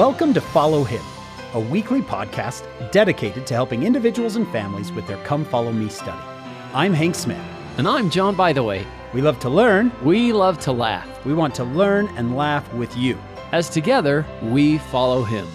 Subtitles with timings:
[0.00, 1.02] Welcome to Follow Him,
[1.52, 6.22] a weekly podcast dedicated to helping individuals and families with their Come Follow Me study.
[6.72, 7.44] I'm Hank Smith.
[7.76, 8.86] And I'm John, by the way.
[9.12, 9.92] We love to learn.
[10.02, 11.06] We love to laugh.
[11.26, 13.18] We want to learn and laugh with you.
[13.52, 15.46] As together, we follow him.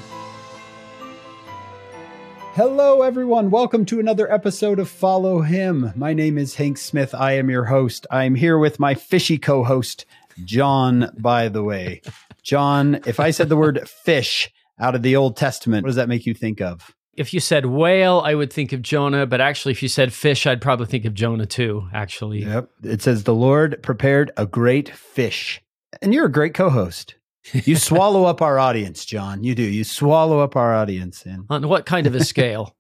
[2.54, 3.50] Hello, everyone.
[3.50, 5.92] Welcome to another episode of Follow Him.
[5.96, 7.16] My name is Hank Smith.
[7.16, 8.06] I am your host.
[8.12, 10.06] I'm here with my fishy co host,
[10.44, 12.04] John, by the way.
[12.46, 16.08] John, if I said the word fish out of the Old Testament, what does that
[16.08, 16.94] make you think of?
[17.16, 20.46] If you said whale, I would think of Jonah, but actually, if you said fish,
[20.46, 22.44] I'd probably think of Jonah too, actually.
[22.44, 22.70] Yep.
[22.84, 25.62] It says, The Lord prepared a great fish.
[26.02, 27.16] And you're a great co host.
[27.54, 29.44] You swallow up our audience, John.
[29.44, 29.64] You do.
[29.64, 31.26] You swallow up our audience.
[31.26, 32.75] And On what kind of a scale?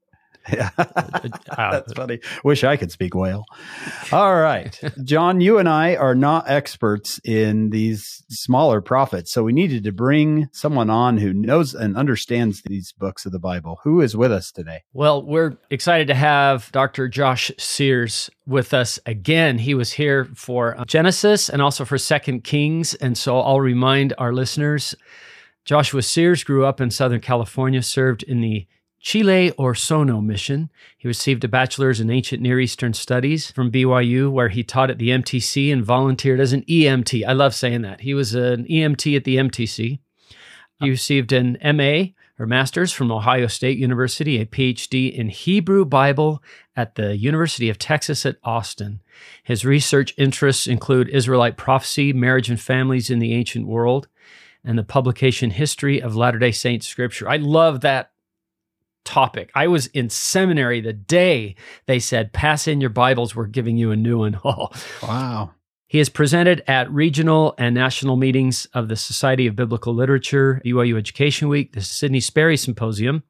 [0.51, 0.69] Yeah,
[1.57, 2.19] that's funny.
[2.43, 3.45] Wish I could speak whale.
[4.11, 9.53] All right, John, you and I are not experts in these smaller prophets, so we
[9.53, 13.79] needed to bring someone on who knows and understands these books of the Bible.
[13.83, 14.83] Who is with us today?
[14.93, 17.07] Well, we're excited to have Dr.
[17.07, 19.57] Josh Sears with us again.
[19.57, 24.13] He was here for uh, Genesis and also for Second Kings, and so I'll remind
[24.17, 24.95] our listeners.
[25.65, 28.67] Joshua Sears grew up in Southern California, served in the
[29.05, 30.71] Chile Osorno mission.
[30.97, 34.97] He received a bachelor's in ancient Near Eastern studies from BYU, where he taught at
[34.97, 37.23] the MTC and volunteered as an EMT.
[37.23, 38.01] I love saying that.
[38.01, 39.99] He was an EMT at the MTC.
[40.79, 46.41] He received an MA or master's from Ohio State University, a PhD in Hebrew Bible
[46.75, 49.01] at the University of Texas at Austin.
[49.43, 54.07] His research interests include Israelite prophecy, marriage and families in the ancient world,
[54.63, 57.29] and the publication history of Latter day Saint scripture.
[57.29, 58.09] I love that
[59.05, 59.51] topic.
[59.55, 63.91] I was in seminary the day they said, pass in your Bibles, we're giving you
[63.91, 64.39] a new one.
[64.45, 64.69] Oh,
[65.01, 65.51] wow.
[65.87, 70.97] He has presented at regional and national meetings of the Society of Biblical Literature, BYU
[70.97, 73.23] Education Week, the Sidney Sperry Symposium,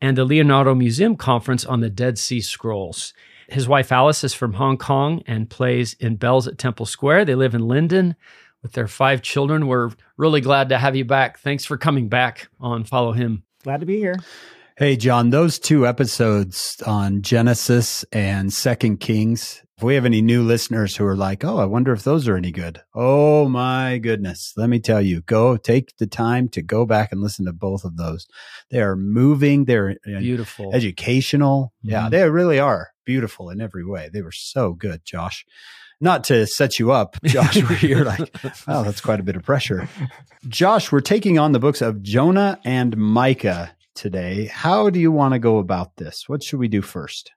[0.00, 3.12] and the Leonardo Museum Conference on the Dead Sea Scrolls.
[3.48, 7.24] His wife Alice is from Hong Kong and plays in Bells at Temple Square.
[7.24, 8.14] They live in Lindon
[8.62, 9.66] with their five children.
[9.66, 11.38] We're really glad to have you back.
[11.38, 13.42] Thanks for coming back on Follow Him.
[13.62, 14.16] Glad to be here.
[14.78, 20.42] Hey, John, those two episodes on Genesis and Second Kings, if we have any new
[20.42, 22.82] listeners who are like, oh, I wonder if those are any good.
[22.94, 24.52] Oh, my goodness.
[24.54, 27.84] Let me tell you, go take the time to go back and listen to both
[27.84, 28.26] of those.
[28.70, 31.72] They are moving, they're uh, beautiful, educational.
[31.78, 31.92] Mm-hmm.
[31.92, 34.10] Yeah, they really are beautiful in every way.
[34.12, 35.46] They were so good, Josh.
[36.02, 38.30] Not to set you up, Josh, you're like,
[38.68, 39.88] oh, that's quite a bit of pressure.
[40.48, 44.46] Josh, we're taking on the books of Jonah and Micah today.
[44.46, 46.28] How do you want to go about this?
[46.28, 47.32] What should we do first?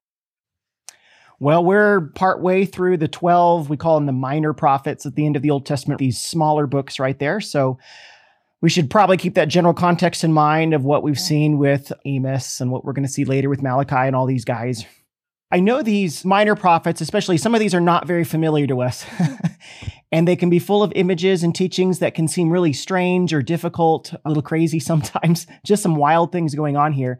[1.39, 5.37] Well, we're partway through the 12, we call them the minor prophets at the end
[5.37, 7.39] of the Old Testament, these smaller books right there.
[7.39, 7.79] So
[8.61, 12.59] we should probably keep that general context in mind of what we've seen with Amos
[12.59, 14.85] and what we're going to see later with Malachi and all these guys.
[15.49, 19.05] I know these minor prophets, especially some of these are not very familiar to us.
[20.11, 23.41] and they can be full of images and teachings that can seem really strange or
[23.41, 27.19] difficult, a little crazy sometimes, just some wild things going on here.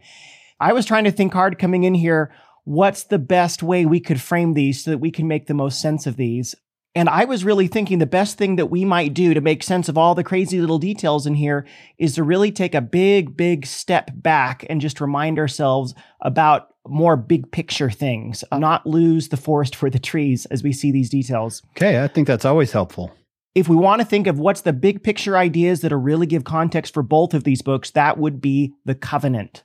[0.59, 2.31] I was trying to think hard coming in here
[2.65, 5.81] what's the best way we could frame these so that we can make the most
[5.81, 6.53] sense of these.
[6.93, 9.89] And I was really thinking the best thing that we might do to make sense
[9.89, 11.65] of all the crazy little details in here
[11.97, 17.15] is to really take a big, big step back and just remind ourselves about more
[17.15, 21.09] big picture things, uh, not lose the forest for the trees as we see these
[21.09, 21.61] details.
[21.71, 23.11] Okay, I think that's always helpful.
[23.55, 26.93] If we want to think of what's the big picture ideas that'll really give context
[26.93, 29.63] for both of these books, that would be the covenant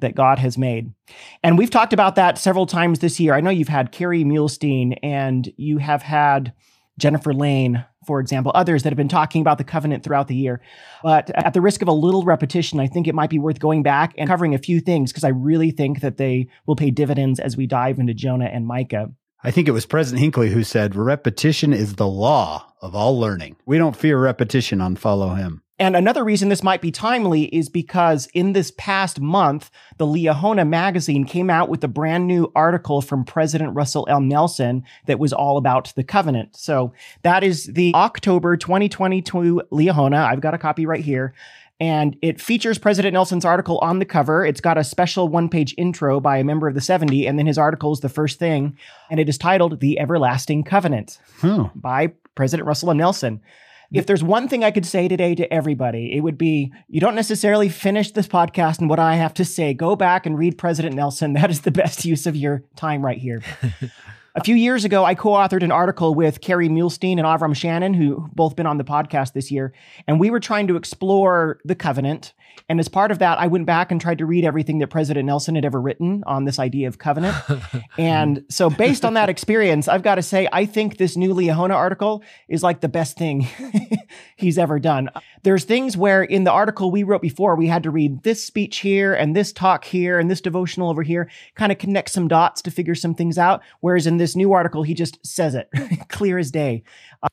[0.00, 0.92] that God has made.
[1.42, 3.34] And we've talked about that several times this year.
[3.34, 6.52] I know you've had Kerry Muhlestein and you have had
[6.98, 10.60] Jennifer Lane, for example, others that have been talking about the covenant throughout the year.
[11.02, 13.82] But at the risk of a little repetition, I think it might be worth going
[13.82, 17.40] back and covering a few things because I really think that they will pay dividends
[17.40, 19.10] as we dive into Jonah and Micah.
[19.44, 23.56] I think it was President Hinckley who said, repetition is the law of all learning.
[23.66, 25.62] We don't fear repetition on Follow Him.
[25.82, 29.68] And another reason this might be timely is because in this past month,
[29.98, 34.28] the Liahona magazine came out with a brand new article from President Russell M.
[34.28, 36.54] Nelson that was all about the covenant.
[36.54, 36.92] So
[37.22, 40.24] that is the October 2022 Liahona.
[40.24, 41.34] I've got a copy right here.
[41.80, 44.46] And it features President Nelson's article on the cover.
[44.46, 47.46] It's got a special one page intro by a member of the 70, and then
[47.46, 48.78] his article is the first thing.
[49.10, 51.64] And it is titled The Everlasting Covenant hmm.
[51.74, 52.98] by President Russell M.
[52.98, 53.40] Nelson
[53.92, 57.14] if there's one thing I could say today to everybody, it would be you don't
[57.14, 59.74] necessarily finish this podcast and what I have to say.
[59.74, 61.36] Go back and read President Nelson.
[61.42, 63.42] That is the best use of your time right here.
[64.36, 68.28] A few years ago, I co-authored an article with Kerry Muhlestein and Avram Shannon, who
[68.32, 69.74] both been on the podcast this year,
[70.06, 72.32] and we were trying to explore the covenant
[72.68, 75.26] And as part of that, I went back and tried to read everything that President
[75.26, 77.36] Nelson had ever written on this idea of covenant.
[77.98, 81.74] and so, based on that experience, I've got to say, I think this new Liahona
[81.74, 83.46] article is like the best thing
[84.36, 85.10] he's ever done.
[85.42, 88.78] There's things where in the article we wrote before, we had to read this speech
[88.78, 92.62] here and this talk here and this devotional over here, kind of connect some dots
[92.62, 93.62] to figure some things out.
[93.80, 95.68] Whereas in this new article, he just says it
[96.08, 96.84] clear as day.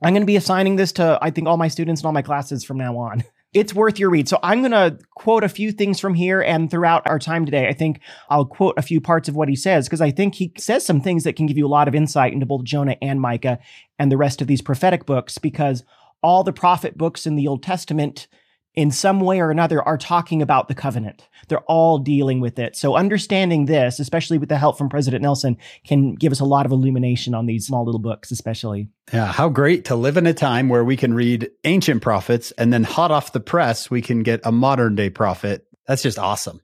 [0.02, 2.22] I'm going to be assigning this to, I think, all my students and all my
[2.22, 3.24] classes from now on.
[3.52, 4.30] It's worth your read.
[4.30, 7.68] So I'm going to quote a few things from here and throughout our time today.
[7.68, 8.00] I think
[8.30, 11.02] I'll quote a few parts of what he says because I think he says some
[11.02, 13.58] things that can give you a lot of insight into both Jonah and Micah
[13.98, 15.84] and the rest of these prophetic books because
[16.22, 18.28] all the prophet books in the Old Testament
[18.76, 21.28] in some way or another are talking about the covenant.
[21.48, 22.76] They're all dealing with it.
[22.76, 26.66] So understanding this, especially with the help from President Nelson, can give us a lot
[26.66, 28.90] of illumination on these small little books, especially.
[29.12, 32.72] Yeah, how great to live in a time where we can read ancient prophets and
[32.72, 35.66] then hot off the press, we can get a modern day prophet.
[35.88, 36.62] That's just awesome.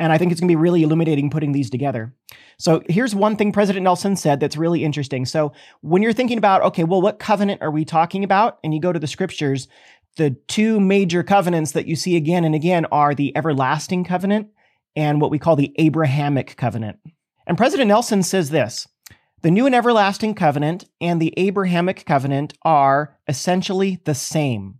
[0.00, 2.12] And I think it's going to be really illuminating putting these together.
[2.58, 5.24] So here's one thing President Nelson said that's really interesting.
[5.24, 8.58] So when you're thinking about, okay, well, what covenant are we talking about?
[8.64, 9.68] And you go to the scriptures,
[10.16, 14.48] the two major covenants that you see again and again are the everlasting covenant
[14.96, 16.98] and what we call the Abrahamic covenant.
[17.46, 18.86] And President Nelson says this
[19.42, 24.78] the new and everlasting covenant and the Abrahamic covenant are essentially the same.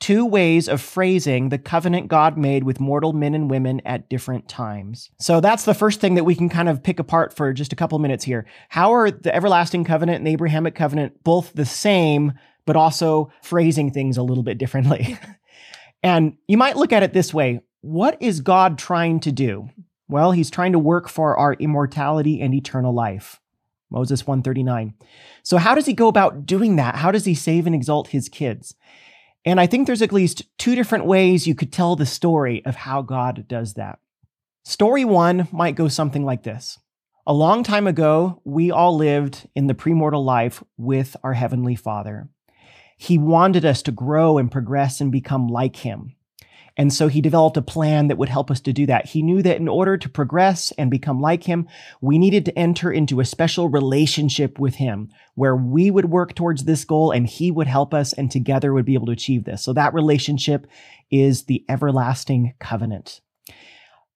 [0.00, 4.48] Two ways of phrasing the covenant God made with mortal men and women at different
[4.48, 5.10] times.
[5.20, 7.76] So that's the first thing that we can kind of pick apart for just a
[7.76, 8.46] couple minutes here.
[8.68, 12.32] How are the everlasting covenant and the Abrahamic covenant both the same,
[12.66, 15.18] but also phrasing things a little bit differently.
[16.02, 19.68] and you might look at it this way what is God trying to do?
[20.08, 23.40] Well, he's trying to work for our immortality and eternal life.
[23.90, 24.94] Moses 139.
[25.42, 26.96] So how does he go about doing that?
[26.96, 28.74] How does he save and exalt his kids?
[29.44, 32.74] And I think there's at least two different ways you could tell the story of
[32.74, 33.98] how God does that.
[34.64, 36.78] Story 1 might go something like this.
[37.26, 42.28] A long time ago, we all lived in the premortal life with our heavenly Father.
[42.96, 46.14] He wanted us to grow and progress and become like him.
[46.76, 49.06] And so he developed a plan that would help us to do that.
[49.06, 51.68] He knew that in order to progress and become like him,
[52.00, 56.64] we needed to enter into a special relationship with him where we would work towards
[56.64, 59.62] this goal and he would help us and together would be able to achieve this.
[59.62, 60.66] So that relationship
[61.10, 63.20] is the everlasting covenant.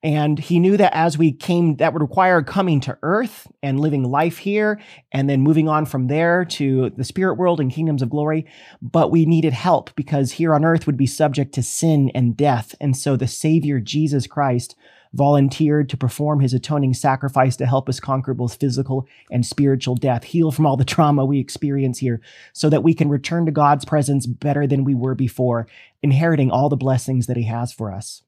[0.02, 4.04] And he knew that as we came, that would require coming to earth and living
[4.04, 4.80] life here,
[5.10, 8.46] and then moving on from there to the spirit world and kingdoms of glory.
[8.80, 12.76] But we needed help because here on earth would be subject to sin and death.
[12.80, 14.76] And so the Savior, Jesus Christ,
[15.14, 20.22] volunteered to perform his atoning sacrifice to help us conquer both physical and spiritual death,
[20.22, 22.20] heal from all the trauma we experience here,
[22.52, 25.66] so that we can return to God's presence better than we were before,
[26.02, 28.22] inheriting all the blessings that he has for us.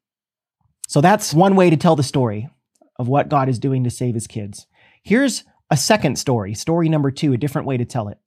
[0.90, 2.48] So that's one way to tell the story
[2.96, 4.66] of what God is doing to save his kids.
[5.04, 8.18] Here's a second story, story number two, a different way to tell it.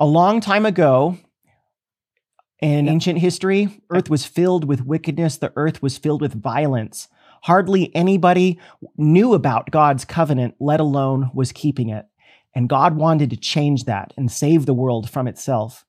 [0.00, 1.18] A long time ago,
[2.62, 7.08] in ancient history, earth was filled with wickedness, the earth was filled with violence.
[7.42, 8.58] Hardly anybody
[8.96, 12.06] knew about God's covenant, let alone was keeping it.
[12.54, 15.84] And God wanted to change that and save the world from itself.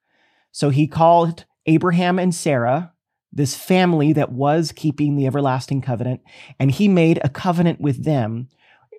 [0.51, 2.92] So he called Abraham and Sarah,
[3.33, 6.21] this family that was keeping the everlasting covenant,
[6.59, 8.47] and he made a covenant with them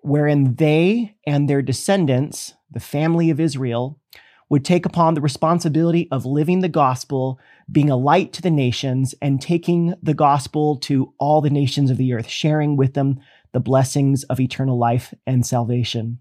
[0.03, 3.99] wherein they and their descendants, the family of Israel,
[4.51, 7.39] would take upon the responsibility of living the gospel,
[7.73, 11.97] being a light to the nations, and taking the gospel to all the nations of
[11.97, 13.19] the earth, sharing with them
[13.53, 16.19] the blessings of eternal life and salvation.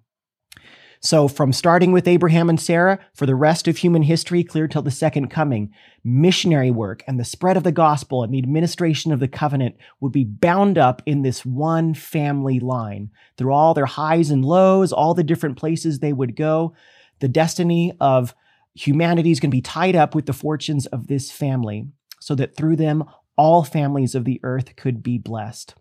[1.05, 4.81] So, from starting with Abraham and Sarah for the rest of human history, clear till
[4.81, 5.74] the second coming,
[6.05, 10.13] missionary work and the spread of the gospel and the administration of the covenant would
[10.13, 13.10] be bound up in this one family line.
[13.38, 16.74] Through all their highs and lows, all the different places they would go,
[17.19, 18.33] the destiny of
[18.74, 21.86] humanity is going to be tied up with the fortunes of this family,
[22.22, 23.03] so that through them,
[23.36, 25.75] all families of the earth could be blessed.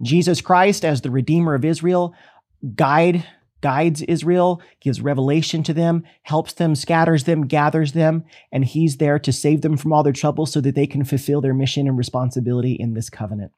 [0.00, 2.14] Jesus Christ, as the Redeemer of Israel,
[2.76, 3.26] guide
[3.60, 9.18] guides Israel, gives revelation to them, helps them, scatters them, gathers them, and he's there
[9.18, 11.98] to save them from all their troubles so that they can fulfill their mission and
[11.98, 13.52] responsibility in this covenant.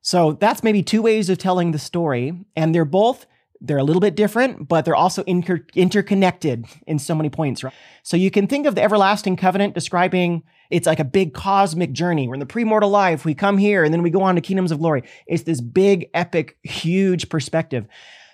[0.00, 3.26] So that's maybe two ways of telling the story, and they're both
[3.60, 7.64] they're a little bit different, but they're also inter- interconnected in so many points.
[7.64, 7.72] Right?
[8.02, 12.28] So you can think of the everlasting covenant describing it's like a big cosmic journey.
[12.28, 13.24] We're in the premortal life.
[13.24, 15.02] We come here and then we go on to kingdoms of glory.
[15.26, 17.86] It's this big, epic, huge perspective.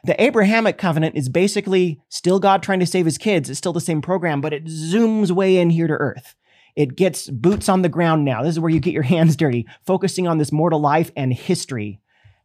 [0.05, 3.49] The Abrahamic covenant is basically still God trying to save his kids.
[3.49, 6.35] It's still the same program, but it zooms way in here to earth.
[6.75, 8.43] It gets boots on the ground now.
[8.43, 12.01] This is where you get your hands dirty, focusing on this mortal life and history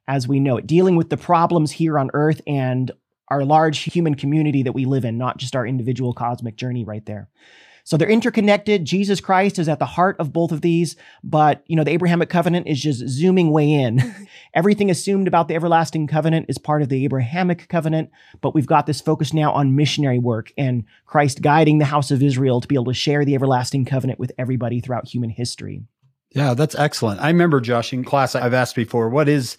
[0.07, 2.91] as we know it, dealing with the problems here on earth and
[3.29, 7.05] our large human community that we live in, not just our individual cosmic journey right
[7.05, 7.27] there.
[7.87, 8.83] So they're interconnected.
[8.83, 12.27] Jesus Christ is at the heart of both of these, but you know, the Abrahamic
[12.27, 14.27] covenant is just zooming way in.
[14.53, 18.09] Everything assumed about the everlasting covenant is part of the Abrahamic covenant,
[18.41, 22.21] but we've got this focus now on missionary work and Christ guiding the house of
[22.21, 25.81] Israel to be able to share the everlasting covenant with everybody throughout human history.
[26.31, 27.21] Yeah, that's excellent.
[27.21, 29.55] I remember Josh in class I've asked before, what is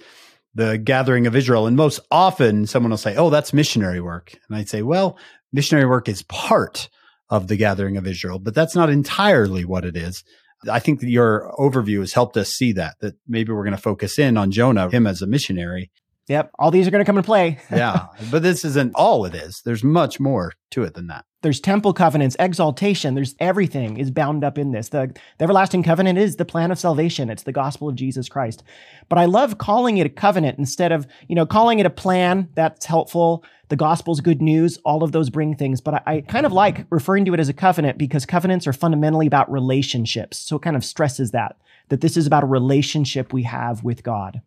[0.54, 1.66] the gathering of Israel?
[1.66, 5.16] And most often someone will say, "Oh, that's missionary work." And I'd say, "Well,
[5.50, 6.90] missionary work is part
[7.30, 10.25] of the gathering of Israel, but that's not entirely what it is.
[10.70, 13.82] I think that your overview has helped us see that, that maybe we're going to
[13.82, 15.90] focus in on Jonah, him as a missionary.
[16.28, 16.50] Yep.
[16.58, 17.58] All these are going to come into play.
[17.70, 18.06] yeah.
[18.30, 19.62] But this isn't all it is.
[19.64, 21.25] There's much more to it than that.
[21.40, 23.14] There's temple covenants, exaltation.
[23.14, 24.88] There's everything is bound up in this.
[24.88, 27.30] The, the everlasting covenant is the plan of salvation.
[27.30, 28.64] It's the gospel of Jesus Christ.
[29.08, 32.49] But I love calling it a covenant instead of, you know, calling it a plan.
[32.54, 33.44] That's helpful.
[33.68, 34.78] The gospel's good news.
[34.85, 35.80] All of those bring things.
[35.80, 38.73] But I, I kind of like referring to it as a covenant because covenants are
[38.73, 40.38] fundamentally about relationships.
[40.38, 41.56] So it kind of stresses that,
[41.88, 44.42] that this is about a relationship we have with God.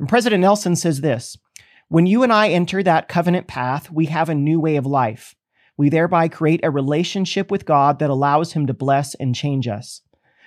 [0.00, 1.36] And President Nelson says this
[1.88, 5.36] When you and I enter that covenant path, we have a new way of life.
[5.76, 10.00] We thereby create a relationship with God that allows Him to bless and change us.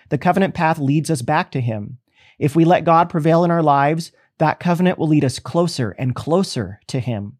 [0.09, 1.99] The covenant path leads us back to Him.
[2.39, 6.15] If we let God prevail in our lives, that covenant will lead us closer and
[6.15, 7.37] closer to Him.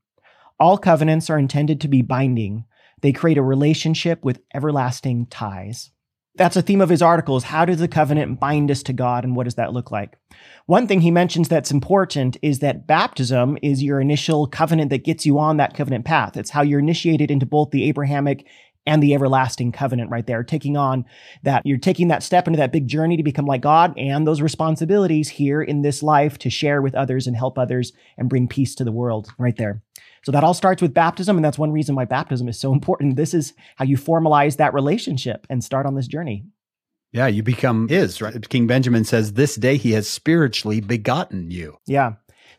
[0.60, 2.66] All covenants are intended to be binding.
[3.02, 5.90] They create a relationship with everlasting ties.
[6.36, 9.24] That's a theme of his article is how does the covenant bind us to God
[9.24, 10.18] and what does that look like?
[10.66, 15.28] One thing he mentions that's important is that baptism is your initial covenant that gets
[15.28, 16.36] you on that covenant path.
[16.36, 18.48] It's how you're initiated into both the Abrahamic
[18.86, 21.06] and the everlasting covenant right there, taking on
[21.44, 24.42] that, you're taking that step into that big journey to become like God and those
[24.42, 28.76] responsibilities here in this life to share with others and help others and bring peace
[28.76, 29.82] to the world right there.
[30.24, 31.38] So that all starts with baptism.
[31.38, 33.16] And that's one reason why baptism is so important.
[33.16, 36.46] This is how you formalize that relationship and start on this journey.
[37.12, 38.50] Yeah, you become his, right?
[38.50, 41.78] King Benjamin says, This day he has spiritually begotten you.
[41.86, 42.14] Yeah.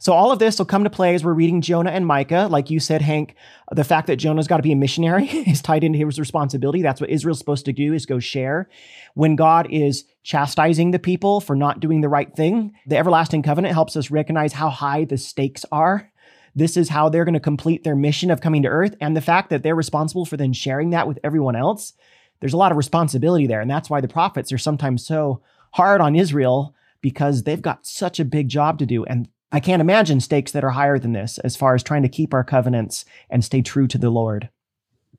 [0.05, 2.47] So all of this will come to play as we're reading Jonah and Micah.
[2.51, 3.37] Like you said, Hank,
[3.73, 6.83] the fact that Jonah's got to be a missionary is tied into his responsibility.
[6.83, 8.69] That's what Israel's supposed to do is go share.
[9.15, 13.73] When God is chastising the people for not doing the right thing, the everlasting covenant
[13.73, 16.11] helps us recognize how high the stakes are
[16.57, 18.95] this is how they're going to complete their mission of coming to earth.
[19.01, 21.95] And the fact that they're responsible for then sharing that with everyone else,
[22.39, 23.61] there's a lot of responsibility there.
[23.61, 25.43] And that's why the prophets are sometimes so
[25.73, 29.05] hard on Israel because they've got such a big job to do.
[29.05, 32.09] And I can't imagine stakes that are higher than this as far as trying to
[32.09, 34.49] keep our covenants and stay true to the Lord.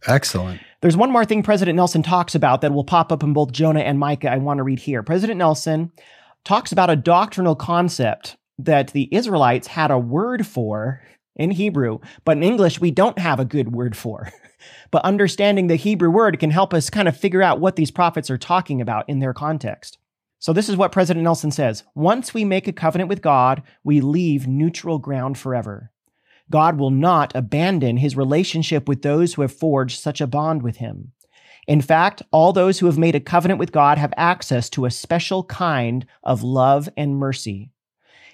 [0.07, 0.61] Excellent.
[0.81, 3.79] There's one more thing President Nelson talks about that will pop up in both Jonah
[3.79, 4.31] and Micah.
[4.31, 5.01] I want to read here.
[5.03, 5.91] President Nelson
[6.43, 11.01] talks about a doctrinal concept that the Israelites had a word for
[11.35, 14.31] in Hebrew, but in English, we don't have a good word for.
[14.91, 18.29] but understanding the Hebrew word can help us kind of figure out what these prophets
[18.29, 19.97] are talking about in their context.
[20.45, 23.99] So, this is what President Nelson says Once we make a covenant with God, we
[23.99, 25.91] leave neutral ground forever.
[26.51, 30.77] God will not abandon his relationship with those who have forged such a bond with
[30.77, 31.13] him.
[31.65, 34.91] In fact, all those who have made a covenant with God have access to a
[34.91, 37.71] special kind of love and mercy.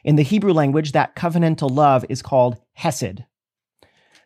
[0.04, 3.24] In the Hebrew language, that covenantal love is called hesed.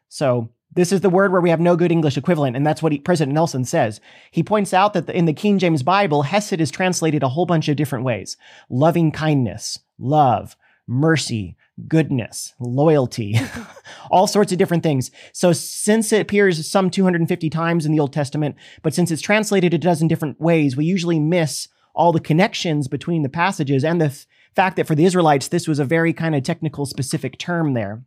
[0.09, 2.91] So this is the word where we have no good English equivalent, and that's what
[2.91, 3.99] he, President Nelson says.
[4.31, 7.45] He points out that the, in the King James Bible, hesed is translated a whole
[7.45, 8.37] bunch of different ways
[8.69, 10.55] loving kindness, love,
[10.87, 11.55] mercy,
[11.87, 13.39] goodness, loyalty,
[14.11, 15.11] all sorts of different things.
[15.33, 19.73] So since it appears some 250 times in the Old Testament, but since it's translated
[19.73, 24.25] a dozen different ways, we usually miss all the connections between the passages and the
[24.53, 28.03] fact that for the Israelites, this was a very kind of technical, specific term there.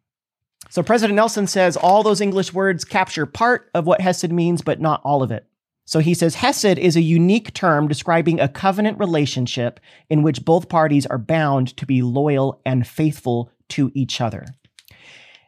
[0.70, 4.80] So President Nelson says all those English words capture part of what Hesed means, but
[4.80, 5.46] not all of it.
[5.86, 10.68] So he says Hesed is a unique term describing a covenant relationship in which both
[10.68, 14.44] parties are bound to be loyal and faithful to each other.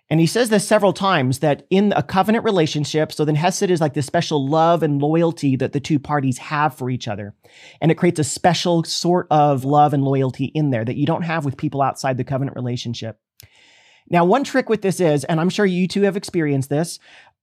[0.09, 3.81] And he says this several times that in a covenant relationship, so then Hesed is
[3.81, 7.35] like the special love and loyalty that the two parties have for each other.
[7.81, 11.23] And it creates a special sort of love and loyalty in there that you don't
[11.23, 13.21] have with people outside the covenant relationship.
[14.11, 16.99] Now, one trick with this is, and I'm sure you two have experienced this,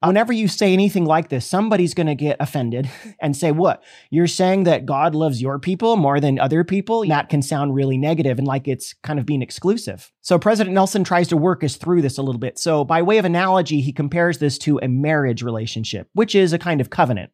[0.06, 2.88] Whenever you say anything like this, somebody's going to get offended
[3.20, 3.84] and say, What?
[4.12, 7.04] You're saying that God loves your people more than other people?
[7.08, 10.12] That can sound really negative and like it's kind of being exclusive.
[10.22, 12.60] So, President Nelson tries to work us through this a little bit.
[12.60, 16.60] So, by way of analogy, he compares this to a marriage relationship, which is a
[16.60, 17.32] kind of covenant.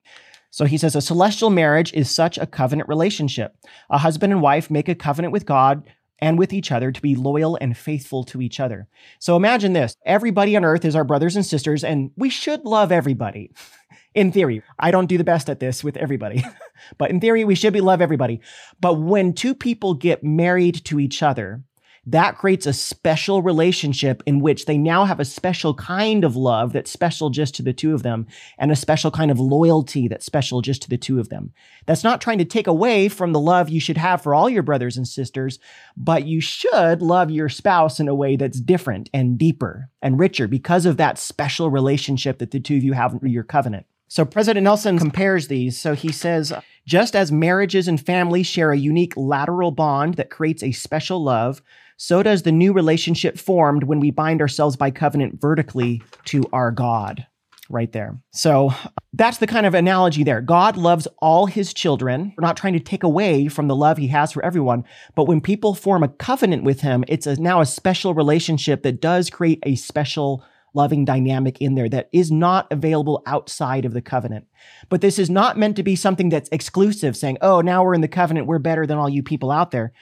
[0.51, 3.55] So he says a celestial marriage is such a covenant relationship.
[3.89, 5.81] A husband and wife make a covenant with God
[6.19, 8.87] and with each other to be loyal and faithful to each other.
[9.19, 12.91] So imagine this everybody on earth is our brothers and sisters, and we should love
[12.91, 13.51] everybody.
[14.15, 16.43] in theory, I don't do the best at this with everybody,
[16.97, 18.41] but in theory, we should be love everybody.
[18.79, 21.63] But when two people get married to each other,
[22.05, 26.73] that creates a special relationship in which they now have a special kind of love
[26.73, 30.25] that's special just to the two of them and a special kind of loyalty that's
[30.25, 31.53] special just to the two of them.
[31.85, 34.63] That's not trying to take away from the love you should have for all your
[34.63, 35.59] brothers and sisters,
[35.95, 40.47] but you should love your spouse in a way that's different and deeper and richer
[40.47, 43.85] because of that special relationship that the two of you have in your covenant.
[44.09, 45.75] So President Nelson compares these.
[45.79, 46.53] So he says,
[46.85, 51.63] just as marriages and families share a unique lateral bond that creates a special love,
[51.97, 56.71] so does the new relationship formed when we bind ourselves by covenant vertically to our
[56.71, 57.27] God.
[57.69, 58.19] Right there.
[58.31, 58.71] So
[59.13, 60.41] that's the kind of analogy there.
[60.41, 62.33] God loves all his children.
[62.37, 64.83] We're not trying to take away from the love he has for everyone.
[65.15, 69.01] But when people form a covenant with him, it's a, now a special relationship that
[69.01, 74.01] does create a special loving dynamic in there that is not available outside of the
[74.01, 74.45] covenant.
[74.89, 78.01] But this is not meant to be something that's exclusive, saying, oh, now we're in
[78.01, 79.93] the covenant, we're better than all you people out there.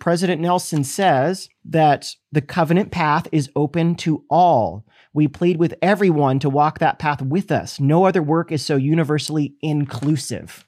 [0.00, 4.84] President Nelson says that the covenant path is open to all.
[5.12, 7.80] We plead with everyone to walk that path with us.
[7.80, 10.66] No other work is so universally inclusive.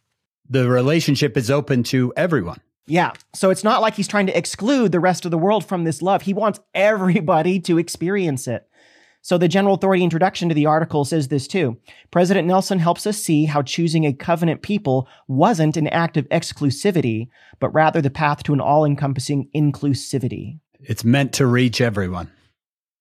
[0.49, 2.61] The relationship is open to everyone.
[2.87, 3.13] Yeah.
[3.35, 6.01] So it's not like he's trying to exclude the rest of the world from this
[6.01, 6.23] love.
[6.23, 8.67] He wants everybody to experience it.
[9.29, 11.77] So the general authority introduction to the article says this too.
[12.11, 17.29] President Nelson helps us see how choosing a covenant people wasn't an act of exclusivity,
[17.61, 20.61] but rather the path to an all encompassing inclusivity.
[20.81, 22.31] It's meant to reach everyone.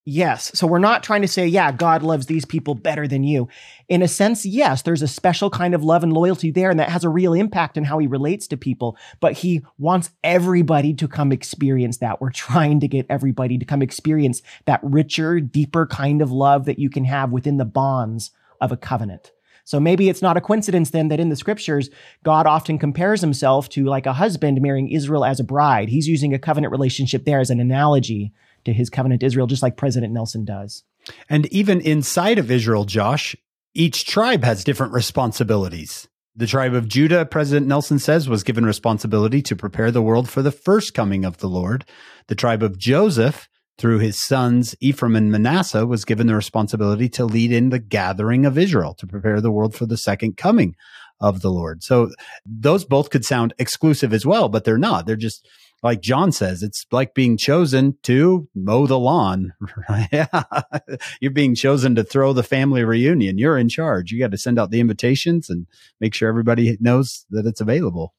[0.09, 0.53] Yes.
[0.57, 3.49] So we're not trying to say, yeah, God loves these people better than you.
[3.89, 6.87] In a sense, yes, there's a special kind of love and loyalty there, and that
[6.87, 8.95] has a real impact in how he relates to people.
[9.19, 12.21] But he wants everybody to come experience that.
[12.21, 16.79] We're trying to get everybody to come experience that richer, deeper kind of love that
[16.79, 19.33] you can have within the bonds of a covenant.
[19.65, 21.89] So maybe it's not a coincidence then that in the scriptures,
[22.23, 25.89] God often compares himself to like a husband marrying Israel as a bride.
[25.89, 28.31] He's using a covenant relationship there as an analogy
[28.67, 30.83] to his covenant Israel, just like President Nelson does.
[31.29, 33.33] And even inside of Israel, Josh,
[33.73, 36.07] each tribe has different responsibilities.
[36.35, 40.41] The tribe of Judah, President Nelson says, was given responsibility to prepare the world for
[40.41, 41.85] the first coming of the Lord.
[42.27, 47.25] The tribe of Joseph, through his sons Ephraim and Manasseh, was given the responsibility to
[47.25, 50.75] lead in the gathering of Israel to prepare the world for the second coming
[51.21, 51.83] of the Lord.
[51.83, 52.09] So
[52.45, 55.05] those both could sound exclusive as well, but they're not.
[55.05, 55.47] They're just
[55.87, 59.53] like John says, it's like being chosen to mow the lawn.
[60.11, 60.43] yeah.
[61.21, 63.37] You're being chosen to throw the family reunion.
[63.37, 64.11] You're in charge.
[64.11, 65.65] You got to send out the invitations and
[66.01, 68.13] make sure everybody knows that it's available.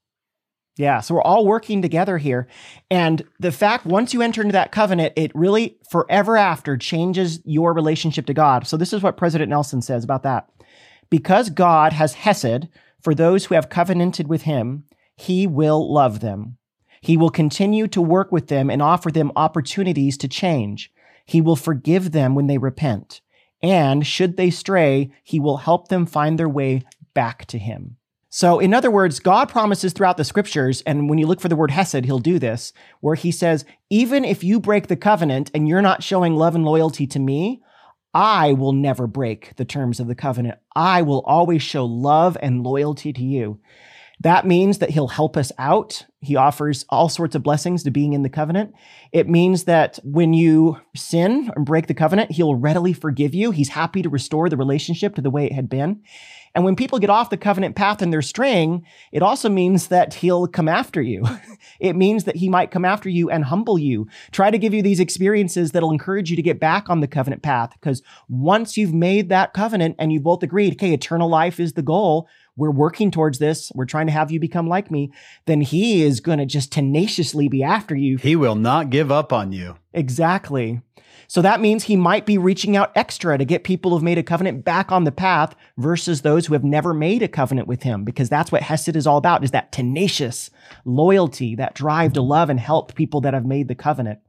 [0.78, 2.48] Yeah, so we're all working together here.
[2.90, 7.74] And the fact once you enter into that covenant, it really forever after changes your
[7.74, 8.66] relationship to God.
[8.66, 10.48] So this is what President Nelson says about that.
[11.10, 12.68] Because God has Hesed
[13.02, 14.84] for those who have covenanted with him,
[15.16, 16.57] he will love them.
[17.00, 20.92] He will continue to work with them and offer them opportunities to change.
[21.24, 23.20] He will forgive them when they repent.
[23.62, 26.82] And should they stray, he will help them find their way
[27.14, 27.96] back to him.
[28.30, 31.56] So, in other words, God promises throughout the scriptures, and when you look for the
[31.56, 35.66] word Hesed, he'll do this, where he says, even if you break the covenant and
[35.66, 37.62] you're not showing love and loyalty to me,
[38.12, 40.58] I will never break the terms of the covenant.
[40.76, 43.60] I will always show love and loyalty to you.
[44.20, 46.04] That means that he'll help us out.
[46.20, 48.74] He offers all sorts of blessings to being in the covenant.
[49.12, 53.52] It means that when you sin and break the covenant, he'll readily forgive you.
[53.52, 56.02] He's happy to restore the relationship to the way it had been.
[56.54, 60.14] And when people get off the covenant path and they're straying, it also means that
[60.14, 61.24] he'll come after you.
[61.80, 64.82] it means that he might come after you and humble you, try to give you
[64.82, 67.70] these experiences that'll encourage you to get back on the covenant path.
[67.74, 71.82] Because once you've made that covenant and you both agreed, okay, eternal life is the
[71.82, 72.28] goal,
[72.58, 75.12] we're working towards this, we're trying to have you become like me,
[75.46, 78.18] then he is going to just tenaciously be after you.
[78.18, 79.76] He will not give up on you.
[79.94, 80.82] Exactly.
[81.30, 84.22] So that means he might be reaching out extra to get people who've made a
[84.22, 88.02] covenant back on the path versus those who have never made a covenant with him,
[88.02, 90.50] because that's what Hesed is all about, is that tenacious
[90.86, 94.20] loyalty, that drive to love and help people that have made the covenant.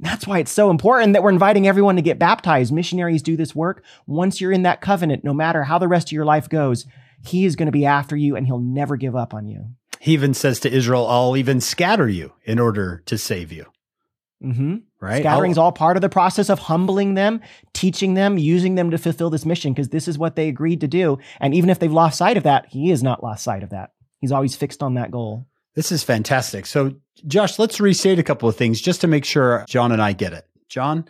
[0.00, 2.72] That's why it's so important that we're inviting everyone to get baptized.
[2.72, 3.84] Missionaries do this work.
[4.08, 6.86] Once you're in that covenant, no matter how the rest of your life goes,
[7.26, 9.66] he is going to be after you and he'll never give up on you.
[10.00, 13.66] He even says to Israel, I'll even scatter you in order to save you.
[14.42, 14.76] Mm-hmm.
[15.00, 15.20] right?
[15.20, 17.40] Scattering is all part of the process of humbling them,
[17.72, 20.86] teaching them, using them to fulfill this mission because this is what they agreed to
[20.86, 21.18] do.
[21.40, 23.90] And even if they've lost sight of that, he has not lost sight of that.
[24.20, 25.48] He's always fixed on that goal.
[25.74, 26.66] This is fantastic.
[26.66, 26.94] So,
[27.26, 30.32] Josh, let's restate a couple of things just to make sure John and I get
[30.32, 30.44] it.
[30.68, 31.04] John,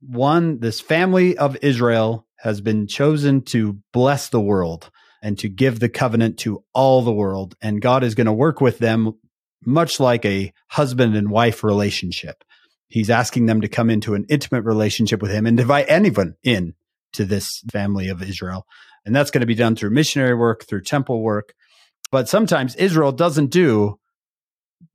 [0.00, 4.90] one, this family of Israel has been chosen to bless the world
[5.24, 7.56] and to give the covenant to all the world.
[7.62, 9.14] And God is going to work with them
[9.64, 12.44] much like a husband and wife relationship.
[12.88, 16.74] He's asking them to come into an intimate relationship with him and invite anyone in
[17.14, 18.66] to this family of Israel.
[19.06, 21.54] And that's going to be done through missionary work, through temple work.
[22.10, 23.98] But sometimes Israel doesn't do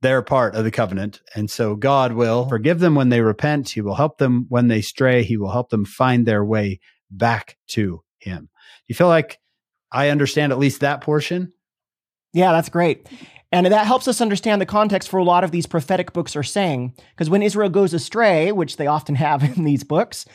[0.00, 1.22] their part of the covenant.
[1.34, 3.70] And so God will forgive them when they repent.
[3.70, 5.24] He will help them when they stray.
[5.24, 6.78] He will help them find their way
[7.10, 8.48] back to Him.
[8.86, 9.40] You feel like
[9.92, 11.52] I understand at least that portion?
[12.32, 13.08] Yeah, that's great.
[13.52, 16.42] And that helps us understand the context for a lot of these prophetic books are
[16.42, 16.94] saying.
[17.10, 20.26] Because when Israel goes astray, which they often have in these books,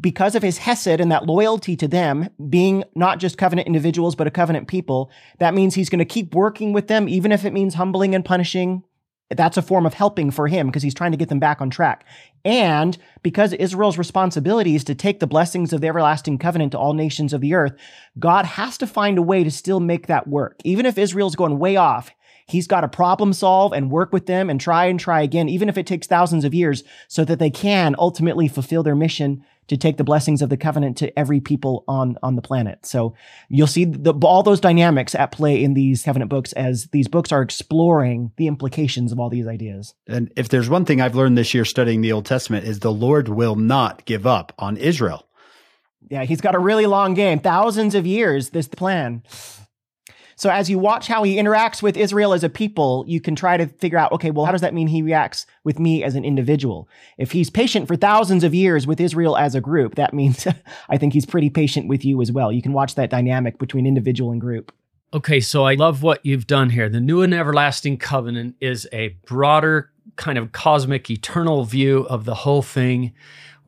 [0.00, 4.26] because of his hesed and that loyalty to them, being not just covenant individuals, but
[4.26, 7.52] a covenant people, that means he's going to keep working with them, even if it
[7.52, 8.82] means humbling and punishing.
[9.36, 11.70] That's a form of helping for him because he's trying to get them back on
[11.70, 12.04] track.
[12.44, 16.94] And because Israel's responsibility is to take the blessings of the everlasting covenant to all
[16.94, 17.74] nations of the earth,
[18.18, 20.60] God has to find a way to still make that work.
[20.64, 22.10] Even if Israel's going way off,
[22.46, 25.68] He's got to problem solve and work with them and try and try again, even
[25.68, 29.76] if it takes thousands of years, so that they can ultimately fulfill their mission to
[29.76, 32.84] take the blessings of the covenant to every people on, on the planet.
[32.84, 33.14] So
[33.48, 37.32] you'll see the, all those dynamics at play in these covenant books as these books
[37.32, 39.94] are exploring the implications of all these ideas.
[40.06, 42.92] And if there's one thing I've learned this year studying the Old Testament is the
[42.92, 45.26] Lord will not give up on Israel.
[46.10, 49.22] Yeah, he's got a really long game, thousands of years, this plan.
[50.42, 53.56] So as you watch how he interacts with Israel as a people, you can try
[53.56, 56.24] to figure out, okay, well, how does that mean he reacts with me as an
[56.24, 56.88] individual?
[57.16, 60.48] If he's patient for thousands of years with Israel as a group, that means
[60.88, 62.50] I think he's pretty patient with you as well.
[62.50, 64.72] You can watch that dynamic between individual and group.
[65.14, 66.88] Okay, so I love what you've done here.
[66.88, 72.34] The new and everlasting covenant is a broader kind of cosmic eternal view of the
[72.34, 73.12] whole thing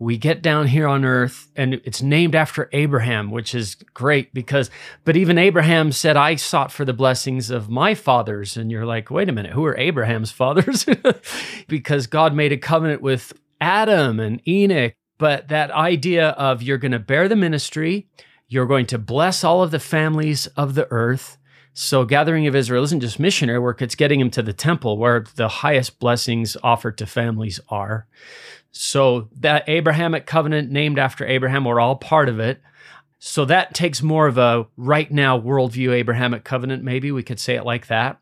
[0.05, 4.71] we get down here on earth and it's named after Abraham, which is great because,
[5.05, 8.59] but even Abraham said, I sought for the blessings of my fathers.
[8.59, 10.85] And you're like, wait a minute, who are Abraham's fathers?
[11.69, 14.93] because God made a covenant with Adam and Enoch.
[15.17, 18.07] But that idea of you're going to bear the ministry,
[18.47, 21.39] you're going to bless all of the families of the earth.
[21.73, 25.25] So, Gathering of Israel isn't just missionary work, it's getting them to the temple where
[25.35, 28.07] the highest blessings offered to families are.
[28.77, 32.61] So that Abrahamic covenant named after Abraham, we're all part of it.
[33.21, 37.55] So that takes more of a right now worldview Abrahamic covenant, maybe we could say
[37.55, 38.19] it like that.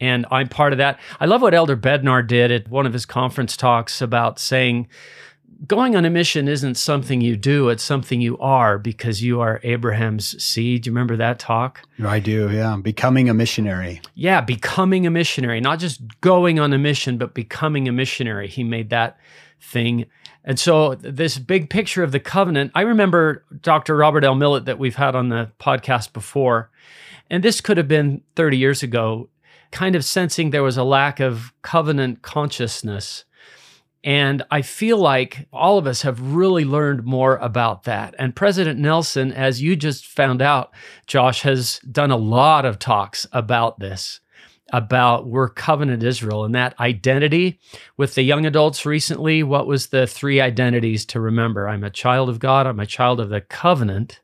[0.00, 1.00] And I'm part of that.
[1.18, 4.88] I love what Elder Bednar did at one of his conference talks about saying,
[5.66, 9.60] going on a mission isn't something you do, it's something you are because you are
[9.62, 10.82] Abraham's seed.
[10.82, 11.80] Do you remember that talk?
[12.04, 12.76] I do, yeah.
[12.76, 14.02] Becoming a missionary.
[14.14, 18.48] Yeah, becoming a missionary, not just going on a mission, but becoming a missionary.
[18.48, 19.16] He made that
[19.64, 20.06] thing.
[20.44, 23.96] And so, this big picture of the covenant, I remember Dr.
[23.96, 24.34] Robert L.
[24.34, 26.70] Millet that we've had on the podcast before,
[27.30, 29.30] and this could have been 30 years ago,
[29.70, 33.24] kind of sensing there was a lack of covenant consciousness.
[34.04, 38.14] And I feel like all of us have really learned more about that.
[38.18, 40.74] And President Nelson, as you just found out,
[41.06, 44.20] Josh, has done a lot of talks about this
[44.74, 47.60] about we're covenant Israel and that identity
[47.96, 49.44] with the young adults recently.
[49.44, 51.68] What was the three identities to remember?
[51.68, 54.20] I'm a child of God, I'm a child of the covenant,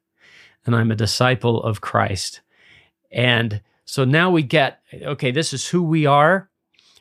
[0.67, 2.41] and I'm a disciple of Christ.
[3.13, 6.51] And so now we get okay, this is who we are,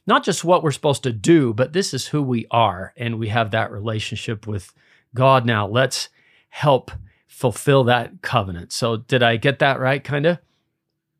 [0.06, 2.94] not just what we're supposed to do, but this is who we are.
[2.98, 4.72] And we have that relationship with
[5.16, 5.68] God now.
[5.68, 6.10] Let's
[6.50, 6.92] help
[7.28, 8.74] fulfill that covenant.
[8.74, 10.38] So, did I get that right, kind of?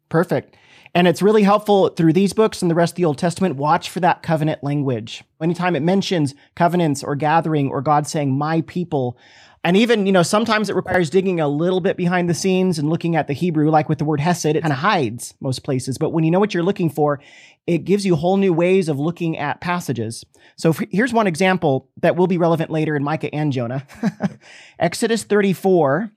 [0.10, 0.56] Perfect.
[0.96, 3.58] And it's really helpful through these books and the rest of the Old Testament.
[3.58, 5.24] Watch for that covenant language.
[5.42, 9.18] Anytime it mentions covenants or gathering or God saying, my people,
[9.64, 12.90] and even, you know, sometimes it requires digging a little bit behind the scenes and
[12.90, 15.98] looking at the Hebrew, like with the word hesed, it kind of hides most places.
[15.98, 17.20] But when you know what you're looking for,
[17.68, 20.24] it gives you whole new ways of looking at passages.
[20.56, 23.86] So here's one example that will be relevant later in Micah and Jonah.
[24.80, 26.10] Exodus 34,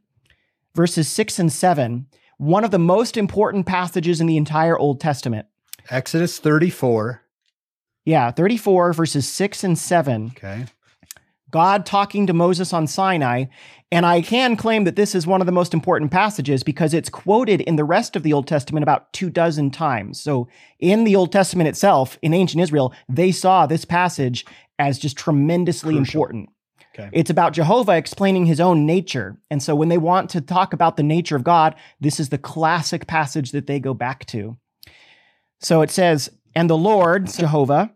[0.74, 2.06] verses 6 and 7
[2.42, 5.46] one of the most important passages in the entire Old Testament.
[5.90, 7.22] Exodus 34.
[8.05, 10.33] Yeah, 34 verses 6 and 7.
[10.37, 10.66] Okay.
[11.52, 13.44] God talking to Moses on Sinai.
[13.92, 17.09] And I can claim that this is one of the most important passages because it's
[17.09, 20.20] quoted in the rest of the Old Testament about two dozen times.
[20.20, 20.48] So
[20.81, 24.44] in the Old Testament itself, in ancient Israel, they saw this passage
[24.81, 26.22] as just tremendously Crucial.
[26.22, 26.48] important.
[26.94, 27.09] Okay.
[27.12, 29.38] It's about Jehovah explaining his own nature.
[29.50, 32.38] And so when they want to talk about the nature of God, this is the
[32.38, 34.59] classic passage that they go back to.
[35.61, 37.92] So it says, And the Lord, Jehovah,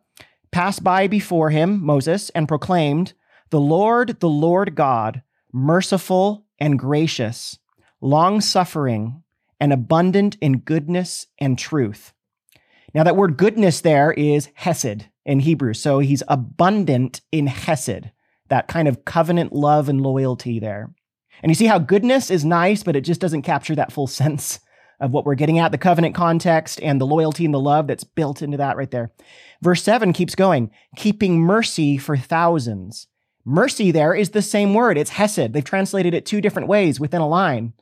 [0.51, 3.13] passed by before him, Moses, and proclaimed,
[3.51, 7.59] The Lord, the Lord God, merciful and gracious,
[8.01, 9.23] long suffering,
[9.61, 12.13] and abundant in goodness and truth.
[12.95, 15.75] Now, that word goodness there is hesed in Hebrew.
[15.75, 18.11] So he's abundant in hesed,
[18.49, 20.91] that kind of covenant love and loyalty there.
[21.43, 24.61] And you see how goodness is nice, but it just doesn't capture that full sense
[24.99, 28.05] of what we're getting at the covenant context and the loyalty and the love that's
[28.05, 29.13] built into that right there.
[29.63, 33.07] Verse 7 keeps going, keeping mercy for thousands.
[33.45, 34.99] Mercy there is the same word.
[34.99, 35.53] It's hesed.
[35.53, 37.75] They've translated it two different ways within a line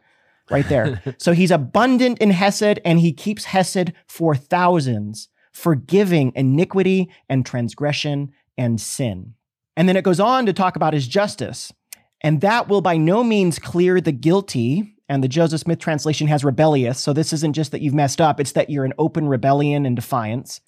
[0.51, 1.03] right there.
[1.19, 8.33] so he's abundant in hesed and he keeps hesed for thousands, forgiving iniquity and transgression
[8.59, 9.35] and sin.
[9.77, 11.73] And then it goes on to talk about his justice.
[12.21, 14.95] And that will by no means clear the guilty.
[15.09, 16.99] And the Joseph Smith translation has rebellious.
[16.99, 19.95] So this isn't just that you've messed up, it's that you're in open rebellion and
[19.95, 20.61] defiance.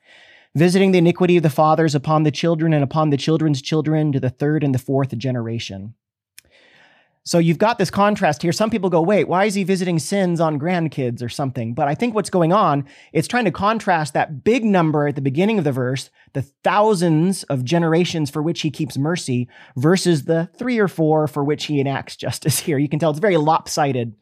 [0.54, 4.20] Visiting the iniquity of the fathers upon the children and upon the children's children to
[4.20, 5.94] the third and the fourth generation.
[7.26, 8.52] So you've got this contrast here.
[8.52, 11.74] Some people go, wait, why is he visiting sins on grandkids or something?
[11.74, 15.20] But I think what's going on, it's trying to contrast that big number at the
[15.20, 20.48] beginning of the verse, the thousands of generations for which he keeps mercy, versus the
[20.56, 22.78] three or four for which he enacts justice here.
[22.78, 24.14] You can tell it's a very lopsided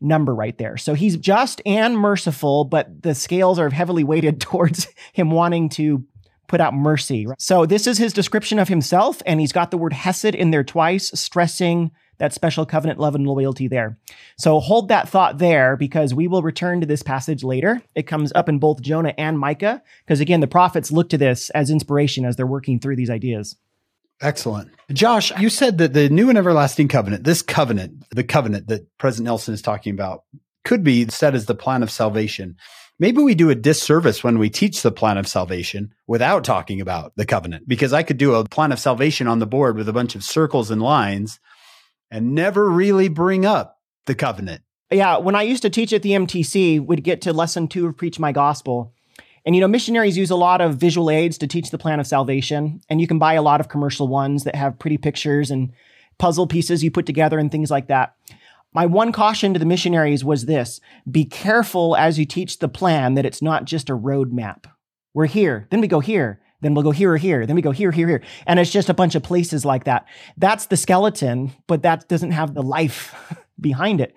[0.00, 0.76] number right there.
[0.76, 6.04] So he's just and merciful, but the scales are heavily weighted towards him wanting to
[6.46, 7.26] put out mercy.
[7.36, 10.62] So this is his description of himself, and he's got the word hesed in there
[10.62, 11.90] twice, stressing
[12.24, 13.98] that special covenant love and loyalty there.
[14.38, 17.82] So hold that thought there because we will return to this passage later.
[17.94, 21.50] It comes up in both Jonah and Micah because again the prophets look to this
[21.50, 23.56] as inspiration as they're working through these ideas.
[24.22, 24.70] Excellent.
[24.90, 29.26] Josh, you said that the new and everlasting covenant, this covenant, the covenant that President
[29.26, 30.24] Nelson is talking about,
[30.64, 32.56] could be said as the plan of salvation.
[32.98, 37.12] Maybe we do a disservice when we teach the plan of salvation without talking about
[37.16, 39.92] the covenant, because I could do a plan of salvation on the board with a
[39.92, 41.38] bunch of circles and lines
[42.10, 44.62] and never really bring up the covenant.
[44.90, 47.96] Yeah, when I used to teach at the MTC, we'd get to lesson two of
[47.96, 48.92] Preach My Gospel.
[49.44, 52.06] And you know, missionaries use a lot of visual aids to teach the plan of
[52.06, 52.80] salvation.
[52.88, 55.72] And you can buy a lot of commercial ones that have pretty pictures and
[56.18, 58.14] puzzle pieces you put together and things like that.
[58.72, 63.14] My one caution to the missionaries was this be careful as you teach the plan
[63.14, 64.64] that it's not just a roadmap.
[65.12, 67.70] We're here, then we go here, then we'll go here or here, then we go
[67.70, 68.22] here, here, here.
[68.46, 70.06] And it's just a bunch of places like that.
[70.36, 73.14] That's the skeleton, but that doesn't have the life
[73.60, 74.14] behind it.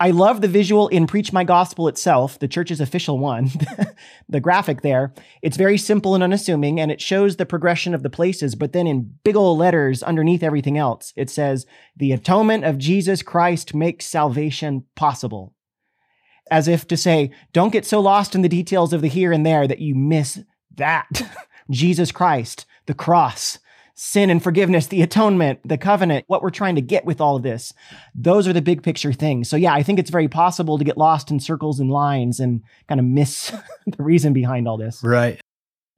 [0.00, 3.50] I love the visual in Preach My Gospel itself, the church's official one,
[4.28, 5.12] the graphic there.
[5.42, 8.86] It's very simple and unassuming, and it shows the progression of the places, but then
[8.86, 14.06] in big old letters underneath everything else, it says, The atonement of Jesus Christ makes
[14.06, 15.54] salvation possible.
[16.50, 19.44] As if to say, don't get so lost in the details of the here and
[19.44, 20.38] there that you miss
[20.76, 21.08] that.
[21.70, 23.58] Jesus Christ, the cross,
[24.00, 27.42] sin and forgiveness, the atonement, the covenant, what we're trying to get with all of
[27.42, 27.74] this.
[28.14, 29.48] Those are the big picture things.
[29.50, 32.62] So, yeah, I think it's very possible to get lost in circles and lines and
[32.86, 33.52] kind of miss
[33.86, 35.02] the reason behind all this.
[35.02, 35.40] Right.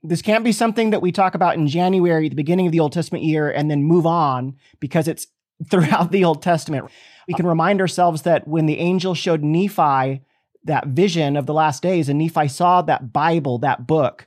[0.03, 2.95] This can't be something that we talk about in January, the beginning of the Old
[2.95, 5.27] Testament year, and then move on because it's
[5.71, 6.91] throughout the Old Testament.
[7.29, 10.23] We can remind ourselves that when the angel showed Nephi
[10.65, 14.27] that vision of the last days, and Nephi saw that Bible, that book,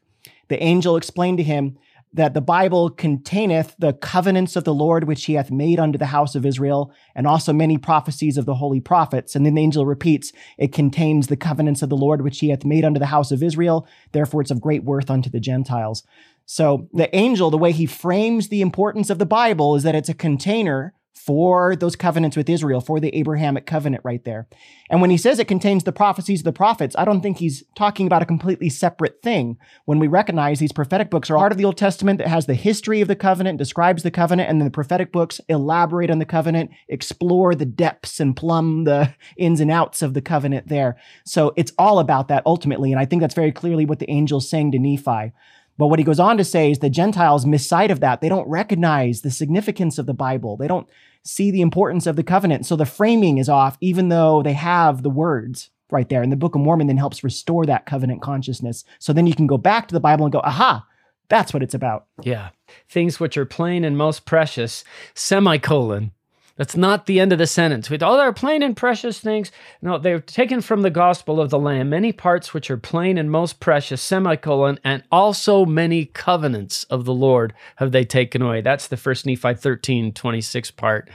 [0.53, 1.79] the angel explained to him
[2.13, 6.05] that the Bible containeth the covenants of the Lord which he hath made unto the
[6.05, 9.35] house of Israel, and also many prophecies of the holy prophets.
[9.35, 12.65] And then the angel repeats, it contains the covenants of the Lord which he hath
[12.65, 16.03] made unto the house of Israel, therefore it's of great worth unto the Gentiles.
[16.45, 20.09] So the angel, the way he frames the importance of the Bible is that it's
[20.09, 24.47] a container for those covenants with Israel, for the Abrahamic covenant right there.
[24.89, 27.63] And when he says it contains the prophecies of the prophets, I don't think he's
[27.75, 29.57] talking about a completely separate thing.
[29.85, 32.55] When we recognize these prophetic books are part of the Old Testament that has the
[32.55, 36.25] history of the covenant, describes the covenant, and then the prophetic books elaborate on the
[36.25, 40.97] covenant, explore the depths and plumb the ins and outs of the covenant there.
[41.25, 42.91] So it's all about that ultimately.
[42.91, 45.31] And I think that's very clearly what the angel's saying to Nephi.
[45.77, 48.21] But what he goes on to say is the Gentiles miss sight of that.
[48.21, 50.55] They don't recognize the significance of the Bible.
[50.57, 50.87] They don't
[51.23, 52.65] see the importance of the covenant.
[52.65, 56.21] So the framing is off, even though they have the words right there.
[56.21, 58.83] And the Book of Mormon then helps restore that covenant consciousness.
[58.99, 60.85] So then you can go back to the Bible and go, aha,
[61.29, 62.07] that's what it's about.
[62.21, 62.49] Yeah.
[62.89, 64.83] Things which are plain and most precious,
[65.13, 66.11] semicolon.
[66.55, 67.89] That's not the end of the sentence.
[67.89, 71.57] With all our plain and precious things, no, they're taken from the gospel of the
[71.57, 77.05] Lamb, many parts which are plain and most precious, semicolon, and also many covenants of
[77.05, 78.61] the Lord have they taken away.
[78.61, 81.09] That's the first Nephi 13, 26 part.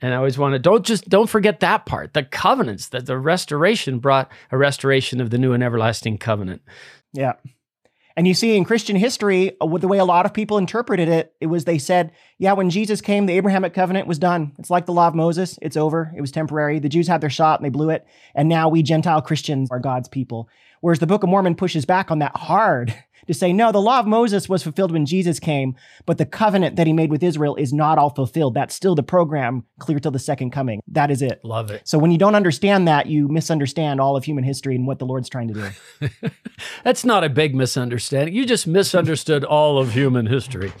[0.00, 2.14] And I always want to don't just don't forget that part.
[2.14, 6.62] The covenants, that the restoration brought a restoration of the new and everlasting covenant.
[7.12, 7.34] Yeah.
[8.18, 11.36] And you see in Christian history, uh, the way a lot of people interpreted it,
[11.40, 14.54] it was they said, yeah, when Jesus came, the Abrahamic covenant was done.
[14.58, 15.56] It's like the law of Moses.
[15.62, 16.12] It's over.
[16.16, 16.80] It was temporary.
[16.80, 18.04] The Jews had their shot and they blew it.
[18.34, 20.48] And now we Gentile Christians are God's people.
[20.80, 22.92] Whereas the Book of Mormon pushes back on that hard
[23.28, 26.74] to say, no, the law of Moses was fulfilled when Jesus came, but the covenant
[26.76, 28.54] that he made with Israel is not all fulfilled.
[28.54, 30.80] That's still the program clear till the second coming.
[30.88, 31.40] That is it.
[31.44, 31.86] Love it.
[31.86, 35.06] So when you don't understand that, you misunderstand all of human history and what the
[35.06, 36.08] Lord's trying to do.
[36.84, 38.34] That's not a big misunderstanding.
[38.34, 40.72] You just misunderstood all of human history.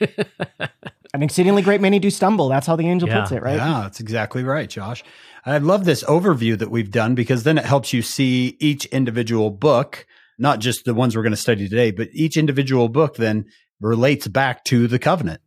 [1.12, 2.48] An exceedingly great many do stumble.
[2.48, 3.20] That's how the angel Yeah.
[3.20, 3.56] puts it, right?
[3.56, 5.02] Yeah, that's exactly right, Josh.
[5.44, 9.50] I love this overview that we've done because then it helps you see each individual
[9.50, 10.06] book,
[10.40, 13.44] not just the ones we're going to study today, but each individual book then
[13.80, 15.40] relates back to the covenant.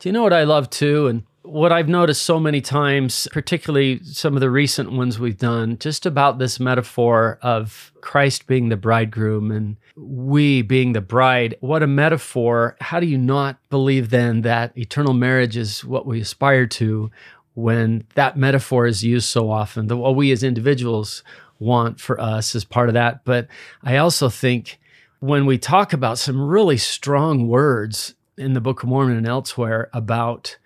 [0.00, 1.06] Do you know what I love too?
[1.06, 5.78] And what I've noticed so many times, particularly some of the recent ones we've done,
[5.78, 11.54] just about this metaphor of Christ being the bridegroom and we being the bride.
[11.60, 12.76] What a metaphor.
[12.80, 17.10] How do you not believe then that eternal marriage is what we aspire to
[17.54, 19.86] when that metaphor is used so often?
[19.86, 21.22] The, what we as individuals
[21.58, 23.24] want for us as part of that.
[23.24, 23.48] But
[23.82, 24.78] I also think
[25.20, 29.88] when we talk about some really strong words in the Book of Mormon and elsewhere
[29.92, 30.58] about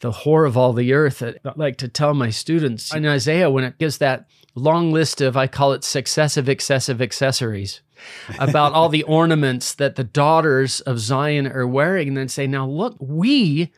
[0.00, 3.64] the whore of all the earth, I like to tell my students in Isaiah when
[3.64, 7.80] it gives that long list of, I call it successive, excessive accessories
[8.38, 12.66] about all the ornaments that the daughters of Zion are wearing, and then say, now
[12.66, 13.72] look, we,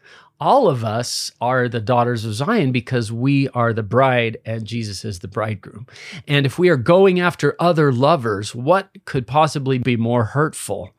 [0.45, 5.05] all of us, are the daughters of Zion because we are the bride and Jesus
[5.05, 5.87] is the bridegroom.
[6.29, 10.91] And if we are going after other lovers, what could possibly be more hurtful?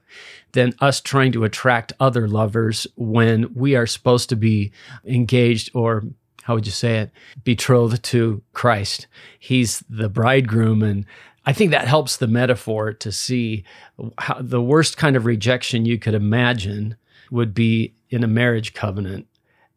[0.53, 4.71] than us trying to attract other lovers when we are supposed to be
[5.05, 6.03] engaged or
[6.43, 7.11] how would you say it
[7.43, 11.05] betrothed to Christ he's the bridegroom and
[11.45, 13.65] I think that helps the metaphor to see
[14.17, 16.95] how the worst kind of rejection you could imagine
[17.29, 19.27] would be in a marriage covenant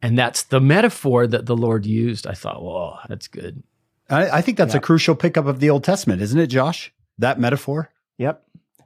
[0.02, 3.62] and that's the metaphor that the Lord used I thought well, that's good
[4.10, 6.92] I, I think that's a crucial pickup of the Old Testament, isn't it, Josh?
[7.18, 7.90] That metaphor.
[8.16, 8.42] Yep.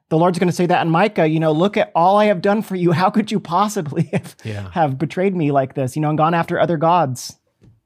[0.09, 2.43] The Lord's going to say that in Micah, you know, look at all I have
[2.43, 2.91] done for you.
[3.03, 4.69] How could you possibly have, Yeah.
[4.73, 7.39] have betrayed me like this, you know, and gone after other gods?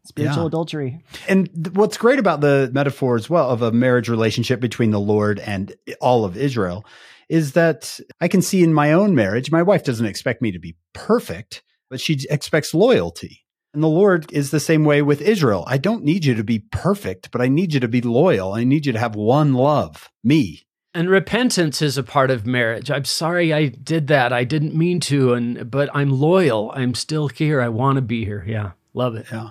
[0.05, 0.47] Spiritual Yeah.
[0.47, 1.01] adultery.
[1.29, 5.01] And th- what's great about the metaphor as well of a marriage relationship between the
[5.01, 6.87] Lord and all of Israel
[7.29, 10.59] is that I can see in my own marriage, my wife doesn't expect me to
[10.59, 13.45] be perfect, but she expects loyalty.
[13.75, 15.65] And the Lord is the same way with Israel.
[15.67, 18.55] I don't need you to be perfect, but I need you to be loyal.
[18.55, 20.67] I need you to have one love, me.
[20.95, 22.91] And repentance is a part of marriage.
[22.91, 24.33] I'm sorry I did that.
[24.33, 26.73] I didn't mean to and but I'm loyal.
[26.75, 27.61] I'm still here.
[27.61, 28.43] I want to be here.
[28.49, 28.71] Yeah.
[28.95, 29.27] Love it.
[29.31, 29.51] Yeah.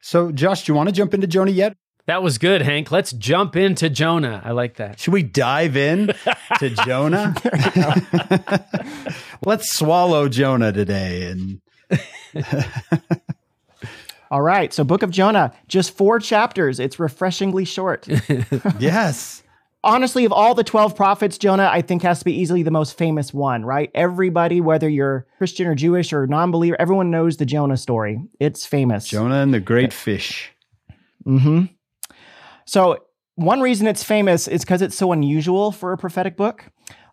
[0.00, 1.76] So, Josh, do you want to jump into Jonah yet?
[2.06, 2.90] That was good, Hank.
[2.90, 4.42] Let's jump into Jonah.
[4.44, 4.98] I like that.
[4.98, 6.12] Should we dive in
[6.58, 7.34] to Jonah?
[9.44, 11.60] Let's swallow Jonah today and
[14.30, 14.72] All right.
[14.72, 16.80] So, Book of Jonah, just four chapters.
[16.80, 18.08] It's refreshingly short.
[18.78, 19.42] yes.
[19.84, 22.96] Honestly, of all the 12 prophets, Jonah, I think, has to be easily the most
[22.96, 23.90] famous one, right?
[23.94, 28.22] Everybody, whether you're Christian or Jewish or non believer, everyone knows the Jonah story.
[28.40, 29.08] It's famous.
[29.08, 30.50] Jonah and the great fish.
[31.24, 31.64] hmm
[32.72, 33.04] So
[33.34, 36.64] one reason it's famous is because it's so unusual for a prophetic book.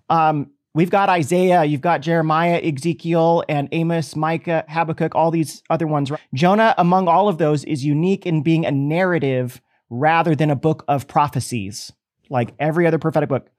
[0.10, 5.86] Um, we've got Isaiah, you've got Jeremiah, Ezekiel, and Amos, Micah, Habakkuk, all these other
[5.86, 6.14] ones.
[6.34, 10.86] Jonah, among all of those, is unique in being a narrative rather than a book
[10.88, 11.92] of prophecies,
[12.30, 13.50] like every other prophetic book.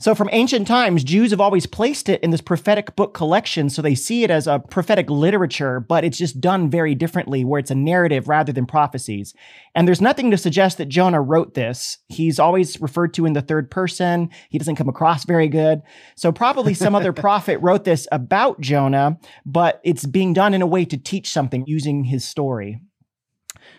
[0.00, 3.68] So, from ancient times, Jews have always placed it in this prophetic book collection.
[3.68, 7.58] So they see it as a prophetic literature, but it's just done very differently, where
[7.58, 9.34] it's a narrative rather than prophecies.
[9.74, 11.98] And there's nothing to suggest that Jonah wrote this.
[12.06, 14.30] He's always referred to in the third person.
[14.50, 15.82] He doesn't come across very good.
[16.14, 20.66] So, probably some other prophet wrote this about Jonah, but it's being done in a
[20.66, 22.80] way to teach something using his story.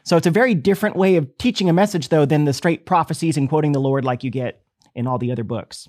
[0.10, 3.38] So, it's a very different way of teaching a message, though, than the straight prophecies
[3.38, 4.64] and quoting the Lord like you get
[4.96, 5.88] in all the other books.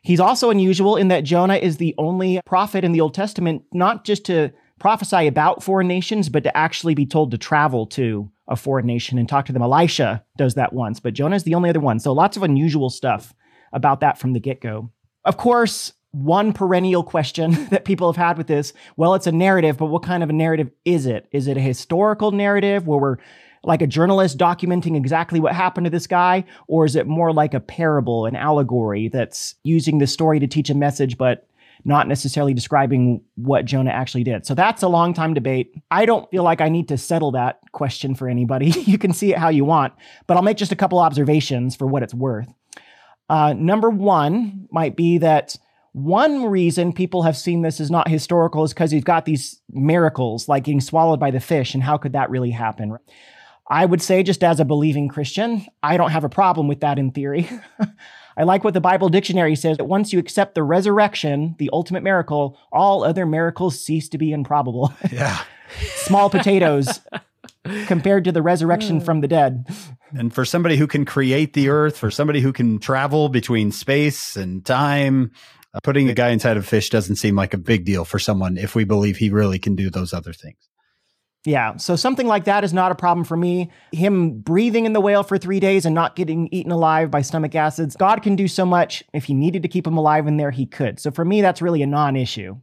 [0.00, 4.06] He's also unusual in that Jonah is the only prophet in the Old Testament not
[4.06, 8.56] just to prophesy about foreign nations, but to actually be told to travel to a
[8.56, 9.60] foreign nation and talk to them.
[9.60, 12.00] Elisha does that once, but Jonah is the only other one.
[12.00, 13.34] So lots of unusual stuff
[13.74, 14.92] about that from the get go.
[15.26, 18.72] Of course, one perennial question that people have had with this.
[18.96, 21.28] Well, it's a narrative, but what kind of a narrative is it?
[21.32, 23.16] Is it a historical narrative where we're
[23.62, 26.44] like a journalist documenting exactly what happened to this guy?
[26.66, 30.70] Or is it more like a parable, an allegory that's using the story to teach
[30.70, 31.46] a message, but
[31.84, 34.46] not necessarily describing what Jonah actually did.
[34.46, 35.74] So that's a long time debate.
[35.90, 38.70] I don't feel like I need to settle that question for anybody.
[38.86, 39.94] you can see it how you want,
[40.26, 42.52] but I'll make just a couple observations for what it's worth.
[43.28, 45.56] Uh, number one might be that
[45.92, 50.48] one reason people have seen this as not historical is because you've got these miracles
[50.48, 52.96] like getting swallowed by the fish, and how could that really happen?
[53.68, 56.98] I would say, just as a believing Christian, I don't have a problem with that
[56.98, 57.48] in theory.
[58.36, 62.02] I like what the Bible dictionary says that once you accept the resurrection, the ultimate
[62.02, 64.92] miracle, all other miracles cease to be improbable.
[65.12, 65.42] Yeah.
[65.94, 67.00] Small potatoes
[67.86, 69.04] compared to the resurrection mm.
[69.04, 69.66] from the dead.
[70.16, 74.36] And for somebody who can create the earth, for somebody who can travel between space
[74.36, 75.30] and time,
[75.74, 78.18] uh, putting a guy inside of a fish doesn't seem like a big deal for
[78.18, 80.56] someone if we believe he really can do those other things.
[81.46, 83.70] Yeah, so something like that is not a problem for me.
[83.92, 87.54] Him breathing in the whale for three days and not getting eaten alive by stomach
[87.54, 89.02] acids, God can do so much.
[89.14, 91.00] If he needed to keep him alive in there, he could.
[91.00, 92.56] So for me, that's really a non issue.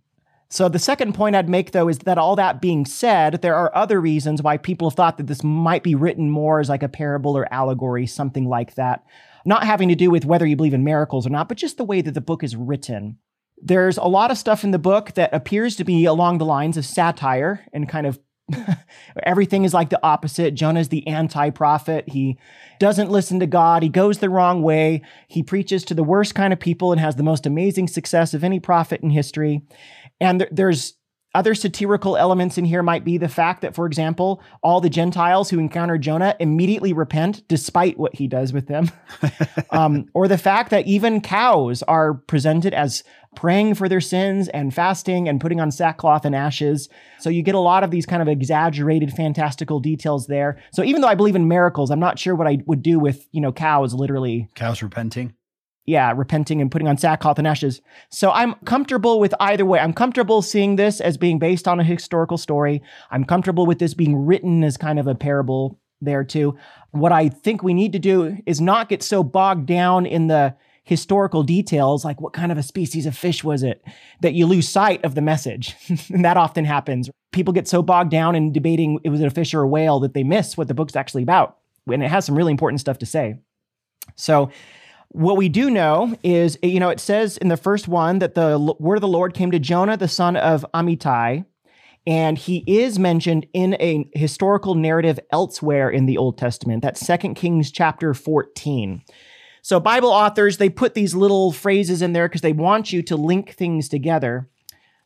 [0.50, 3.76] So the second point I'd make, though, is that all that being said, there are
[3.76, 6.88] other reasons why people have thought that this might be written more as like a
[6.88, 9.04] parable or allegory, something like that.
[9.46, 11.86] Not having to do with whether you believe in miracles or not, but just the
[11.86, 13.18] way that the book is written.
[13.60, 16.78] There's a lot of stuff in the book that appears to be along the lines
[16.78, 18.20] of satire and kind of
[19.24, 20.54] Everything is like the opposite.
[20.54, 22.08] Jonah's the anti prophet.
[22.08, 22.38] He
[22.80, 23.84] doesn't listen to God.
[23.84, 25.02] He goes the wrong way.
[25.28, 28.44] He preaches to the worst kind of people and has the most amazing success of
[28.44, 29.62] any prophet in history.
[30.20, 30.94] And th- there's
[31.36, 35.50] other satirical elements in here might be the fact that, for example, all the Gentiles
[35.50, 38.90] who encounter Jonah immediately repent despite what he does with them.
[39.70, 43.04] um, or the fact that even cows are presented as
[43.36, 46.90] praying for their sins and fasting and putting on sackcloth and ashes.
[47.20, 50.60] So you get a lot of these kind of exaggerated, fantastical details there.
[50.74, 53.28] So even though I believe in miracles, I'm not sure what I would do with,
[53.32, 54.50] you know, cows literally.
[54.56, 55.36] Cows repenting?
[55.88, 57.82] Yeah, repenting and putting on sackcloth and ashes.
[58.12, 59.80] So I'm comfortable with either way.
[59.80, 62.84] I'm comfortable seeing this as being based on a historical story.
[63.10, 66.58] I'm comfortable with this being written as kind of a parable there too.
[66.92, 70.56] What I think we need to do is not get so bogged down in the
[70.84, 73.82] historical details, like what kind of a species of fish was it,
[74.22, 75.74] that you lose sight of the message.
[76.10, 77.10] and that often happens.
[77.32, 80.14] People get so bogged down in debating it was a fish or a whale that
[80.14, 81.58] they miss what the book's actually about.
[81.90, 83.36] And it has some really important stuff to say.
[84.16, 84.50] So
[85.10, 88.60] what we do know is, you know, it says in the first one that the
[88.80, 91.46] word of the Lord came to Jonah, the son of Amittai,
[92.06, 96.82] and he is mentioned in a historical narrative elsewhere in the Old Testament.
[96.82, 99.02] That's Second Kings chapter 14.
[99.62, 103.18] So Bible authors, they put these little phrases in there because they want you to
[103.18, 104.50] link things together.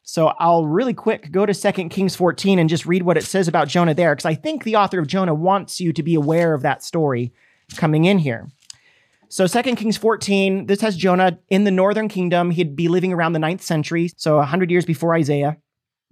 [0.03, 3.47] So I'll really quick go to Second Kings 14 and just read what it says
[3.47, 6.53] about Jonah there, because I think the author of Jonah wants you to be aware
[6.53, 7.33] of that story
[7.77, 8.47] coming in here.
[9.31, 12.51] So 2 Kings 14, this has Jonah in the northern kingdom.
[12.51, 15.55] He'd be living around the ninth century, so 100 years before Isaiah.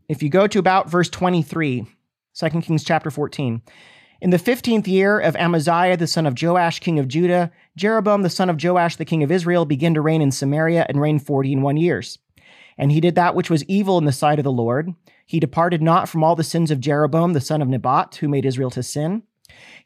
[0.08, 1.86] If you go to about verse 23,
[2.34, 3.62] 2 Kings chapter 14.
[4.22, 8.30] In the 15th year of Amaziah, the son of Joash, king of Judah, Jeroboam, the
[8.30, 11.52] son of Joash, the king of Israel, began to reign in Samaria and reigned 40
[11.52, 12.20] and one years.
[12.78, 14.96] And he did that which was evil in the sight of the Lord.
[15.26, 18.46] He departed not from all the sins of Jeroboam, the son of Nebat, who made
[18.46, 19.24] Israel to sin.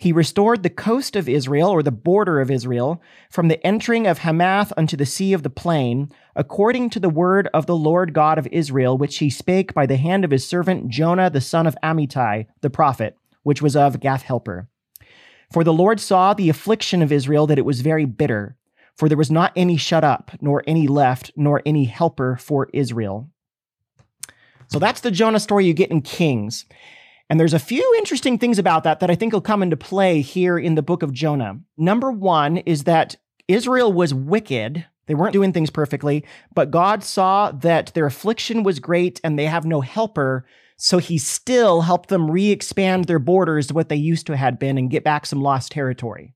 [0.04, 4.18] He restored the coast of Israel, or the border of Israel, from the entering of
[4.18, 8.38] Hamath unto the sea of the plain, according to the word of the Lord God
[8.38, 11.78] of Israel, which he spake by the hand of his servant Jonah the son of
[11.82, 14.68] Amittai, the prophet, which was of Gath Hepher.
[15.54, 18.58] For the Lord saw the affliction of Israel that it was very bitter,
[18.98, 23.30] for there was not any shut up, nor any left, nor any helper for Israel.
[24.68, 26.66] So that's the Jonah story you get in Kings.
[27.34, 30.22] And there's a few interesting things about that that I think will come into play
[30.22, 31.60] here in the book of Jonah.
[31.78, 33.16] Number one is that
[33.48, 34.86] Israel was wicked.
[35.08, 36.24] They weren't doing things perfectly,
[36.54, 40.46] but God saw that their affliction was great and they have no helper.
[40.78, 44.60] So he still helped them re expand their borders to what they used to had
[44.60, 46.36] been and get back some lost territory.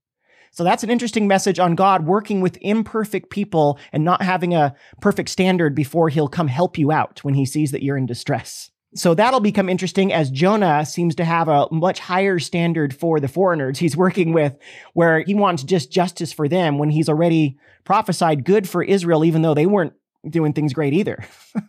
[0.50, 4.74] So that's an interesting message on God working with imperfect people and not having a
[5.00, 8.72] perfect standard before he'll come help you out when he sees that you're in distress.
[8.98, 13.28] So that'll become interesting as Jonah seems to have a much higher standard for the
[13.28, 14.56] foreigners he's working with,
[14.93, 19.41] where he wants just justice for them when he's already prophesied good for Israel, even
[19.41, 19.93] though they weren't
[20.30, 21.24] doing things great either.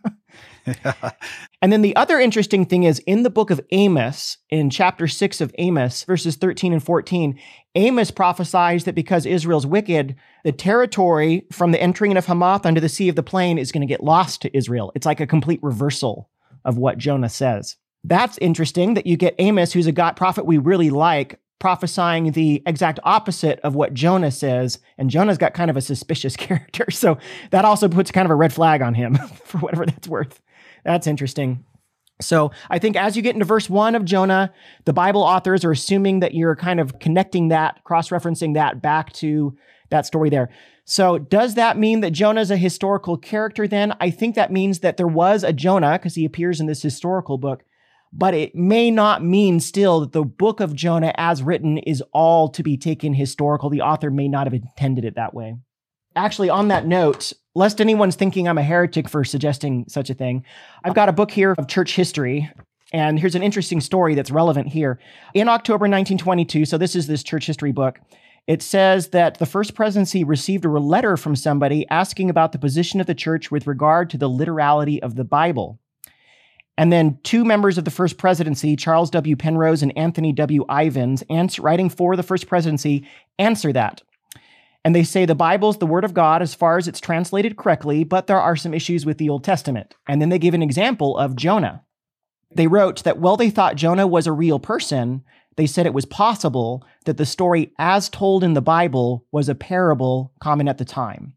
[1.61, 5.41] and then the other interesting thing is in the book of Amos, in chapter 6
[5.41, 7.39] of Amos, verses 13 and 14,
[7.75, 12.89] Amos prophesies that because Israel's wicked, the territory from the entering of Hamath under the
[12.89, 14.91] Sea of the Plain is going to get lost to Israel.
[14.95, 16.28] It's like a complete reversal
[16.65, 17.77] of what Jonah says.
[18.03, 22.63] That's interesting that you get Amos, who's a God prophet we really like, prophesying the
[22.65, 24.79] exact opposite of what Jonah says.
[24.97, 26.89] And Jonah's got kind of a suspicious character.
[26.89, 27.17] So
[27.51, 30.41] that also puts kind of a red flag on him for whatever that's worth.
[30.85, 31.65] That's interesting.
[32.21, 34.53] So I think as you get into verse one of Jonah,
[34.85, 39.13] the Bible authors are assuming that you're kind of connecting that, cross referencing that back
[39.13, 39.55] to
[39.89, 40.49] that story there.
[40.89, 43.95] So does that mean that Jonah is a historical character then?
[44.01, 47.37] I think that means that there was a Jonah because he appears in this historical
[47.37, 47.63] book,
[48.11, 52.49] but it may not mean still that the book of Jonah as written is all
[52.49, 53.69] to be taken historical.
[53.69, 55.57] The author may not have intended it that way.
[56.15, 60.43] Actually, on that note, lest anyone's thinking I'm a heretic for suggesting such a thing,
[60.83, 62.49] I've got a book here of church history.
[62.91, 64.99] And here's an interesting story that's relevant here.
[65.35, 67.99] In October 1922, so this is this church history book,
[68.47, 72.99] it says that the first presidency received a letter from somebody asking about the position
[72.99, 75.79] of the church with regard to the literality of the Bible.
[76.77, 79.35] And then two members of the first presidency, Charles W.
[79.35, 80.65] Penrose and Anthony W.
[80.69, 81.23] Ivins,
[81.59, 83.05] writing for the first presidency,
[83.37, 84.01] answer that.
[84.85, 87.57] And they say the Bible is the Word of God as far as it's translated
[87.57, 89.95] correctly, but there are some issues with the Old Testament.
[90.07, 91.83] And then they give an example of Jonah.
[92.55, 95.23] They wrote that while they thought Jonah was a real person,
[95.59, 99.55] they said it was possible that the story as told in the Bible was a
[99.55, 101.33] parable common at the time.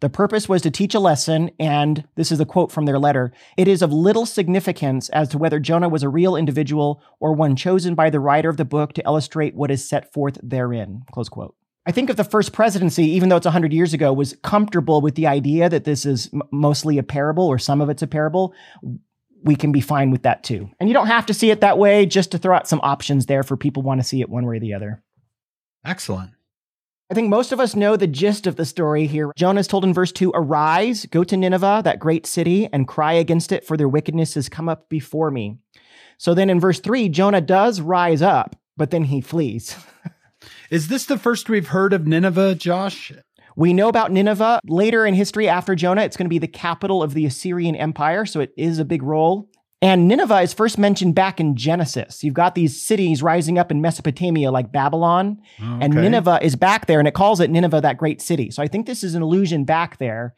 [0.00, 3.30] The purpose was to teach a lesson, and this is a quote from their letter
[3.58, 7.56] it is of little significance as to whether Jonah was a real individual or one
[7.56, 11.02] chosen by the writer of the book to illustrate what is set forth therein.
[11.12, 11.54] Close quote.
[11.84, 15.14] I think if the first presidency, even though it's 100 years ago, was comfortable with
[15.14, 18.54] the idea that this is m- mostly a parable or some of it's a parable,
[19.42, 20.70] we can be fine with that too.
[20.80, 23.26] And you don't have to see it that way, just to throw out some options
[23.26, 25.02] there for people want to see it one way or the other.
[25.84, 26.32] Excellent.
[27.10, 29.32] I think most of us know the gist of the story here.
[29.34, 33.14] Jonah is told in verse 2 Arise, go to Nineveh, that great city, and cry
[33.14, 35.56] against it, for their wickedness has come up before me.
[36.18, 39.76] So then in verse 3, Jonah does rise up, but then he flees.
[40.70, 43.12] is this the first we've heard of Nineveh, Josh?
[43.58, 46.02] We know about Nineveh later in history after Jonah.
[46.02, 49.02] It's going to be the capital of the Assyrian Empire, so it is a big
[49.02, 49.50] role.
[49.82, 52.22] And Nineveh is first mentioned back in Genesis.
[52.22, 55.86] You've got these cities rising up in Mesopotamia like Babylon, oh, okay.
[55.86, 58.52] and Nineveh is back there, and it calls it Nineveh, that great city.
[58.52, 60.36] So I think this is an allusion back there.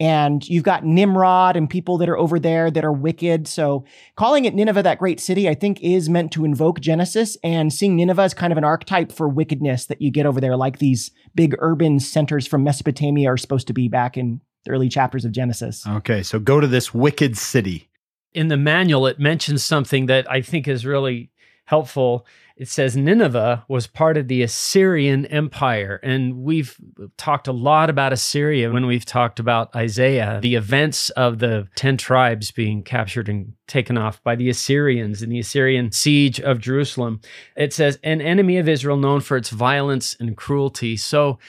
[0.00, 3.46] And you've got Nimrod and people that are over there that are wicked.
[3.46, 3.84] So
[4.16, 7.94] calling it Nineveh, that great city, I think is meant to invoke Genesis and seeing
[7.94, 11.12] Nineveh as kind of an archetype for wickedness that you get over there, like these
[11.34, 15.30] big urban centers from Mesopotamia are supposed to be back in the early chapters of
[15.30, 15.86] Genesis.
[15.86, 17.88] Okay, so go to this wicked city
[18.34, 21.30] in the manual, it mentions something that I think is really
[21.66, 22.26] helpful.
[22.56, 25.98] It says Nineveh was part of the Assyrian Empire.
[26.04, 26.76] And we've
[27.16, 31.96] talked a lot about Assyria when we've talked about Isaiah, the events of the 10
[31.96, 37.20] tribes being captured and taken off by the Assyrians in the Assyrian siege of Jerusalem.
[37.56, 40.96] It says, an enemy of Israel known for its violence and cruelty.
[40.96, 41.40] So,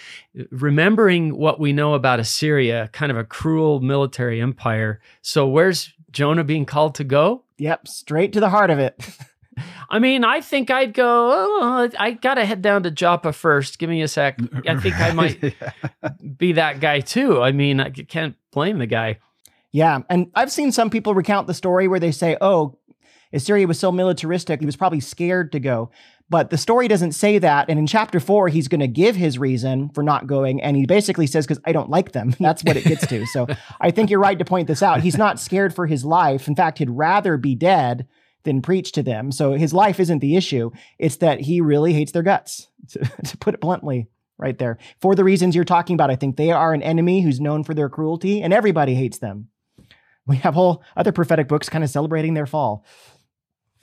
[0.49, 5.01] remembering what we know about Assyria, kind of a cruel military empire.
[5.22, 7.43] So, where's Jonah being called to go?
[7.58, 8.99] Yep, straight to the heart of it.
[9.89, 13.79] I mean, I think I'd go, oh, I got to head down to Joppa first.
[13.79, 14.39] Give me a sec.
[14.67, 15.55] I think I might
[16.38, 17.41] be that guy too.
[17.41, 19.19] I mean, I can't blame the guy.
[19.71, 19.99] Yeah.
[20.09, 22.77] And I've seen some people recount the story where they say, oh,
[23.33, 25.91] Assyria was so militaristic, he was probably scared to go.
[26.29, 27.69] But the story doesn't say that.
[27.69, 30.59] And in chapter four, he's going to give his reason for not going.
[30.61, 32.33] And he basically says, because I don't like them.
[32.39, 33.25] That's what it gets to.
[33.27, 33.47] So
[33.79, 35.01] I think you're right to point this out.
[35.01, 36.47] He's not scared for his life.
[36.47, 38.07] In fact, he'd rather be dead
[38.46, 39.32] than preach to them.
[39.32, 40.72] So his life isn't the issue.
[40.98, 44.78] It's that he really hates their guts, to, to put it bluntly, right there.
[45.02, 47.74] For the reasons you're talking about, I think they are an enemy who's known for
[47.74, 49.50] their cruelty, and everybody hates them.
[50.28, 52.86] We have whole other prophetic books kind of celebrating their fall.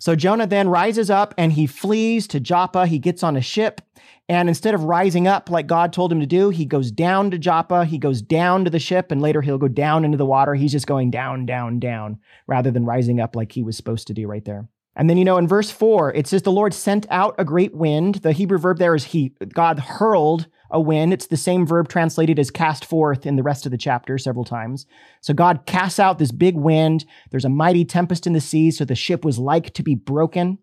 [0.02, 2.88] So Jonah then rises up and he flees to Joppa.
[2.88, 3.80] He gets on a ship.
[4.28, 7.38] And instead of rising up like God told him to do, he goes down to
[7.38, 7.84] Joppa.
[7.84, 10.56] He goes down to the ship and later he'll go down into the water.
[10.56, 14.12] He's just going down, down, down rather than rising up like he was supposed to
[14.12, 14.68] do right there.
[14.96, 17.72] And then, you know, in verse four, it says, The Lord sent out a great
[17.72, 18.16] wind.
[18.16, 21.12] The Hebrew verb there is he, God hurled a wind.
[21.12, 24.44] It's the same verb translated as cast forth in the rest of the chapter several
[24.44, 24.86] times.
[25.20, 27.04] So God casts out this big wind.
[27.30, 28.70] There's a mighty tempest in the sea.
[28.70, 30.58] So the ship was like to be broken.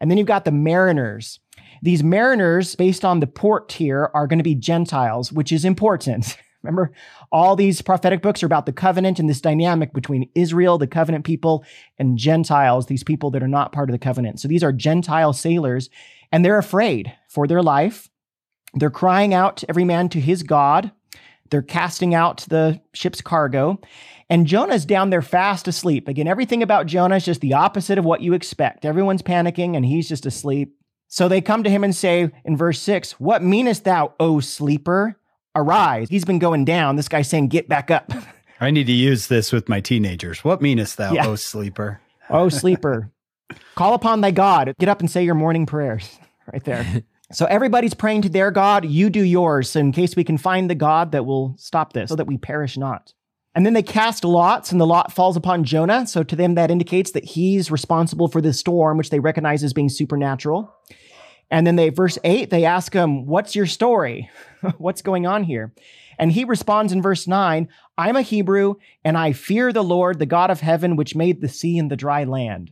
[0.00, 1.40] And then you've got the mariners.
[1.82, 6.36] These mariners, based on the port here, are going to be Gentiles, which is important
[6.62, 6.92] Remember,
[7.32, 11.24] all these prophetic books are about the covenant and this dynamic between Israel, the covenant
[11.24, 11.64] people,
[11.98, 14.40] and Gentiles, these people that are not part of the covenant.
[14.40, 15.88] So these are Gentile sailors,
[16.30, 18.09] and they're afraid for their life.
[18.74, 20.92] They're crying out, every man to his God.
[21.50, 23.80] They're casting out the ship's cargo.
[24.28, 26.06] And Jonah's down there fast asleep.
[26.06, 28.84] Again, everything about Jonah is just the opposite of what you expect.
[28.84, 30.76] Everyone's panicking and he's just asleep.
[31.08, 35.16] So they come to him and say in verse 6, What meanest thou, O sleeper?
[35.56, 36.08] Arise.
[36.08, 36.94] He's been going down.
[36.94, 38.12] This guy's saying, Get back up.
[38.60, 40.44] I need to use this with my teenagers.
[40.44, 41.26] What meanest thou, yeah.
[41.26, 42.00] O sleeper?
[42.28, 43.10] O sleeper.
[43.74, 44.74] Call upon thy God.
[44.78, 46.20] Get up and say your morning prayers
[46.52, 47.02] right there.
[47.32, 48.84] So everybody's praying to their God.
[48.84, 52.16] You do yours in case we can find the God that will stop this so
[52.16, 53.14] that we perish not.
[53.54, 56.06] And then they cast lots, and the lot falls upon Jonah.
[56.06, 59.72] So to them, that indicates that he's responsible for the storm, which they recognize as
[59.72, 60.72] being supernatural.
[61.50, 64.30] And then they, verse 8, they ask him, What's your story?
[64.78, 65.74] What's going on here?
[66.16, 67.68] And he responds in verse 9,
[67.98, 68.74] I'm a Hebrew,
[69.04, 71.96] and I fear the Lord, the God of heaven, which made the sea and the
[71.96, 72.70] dry land.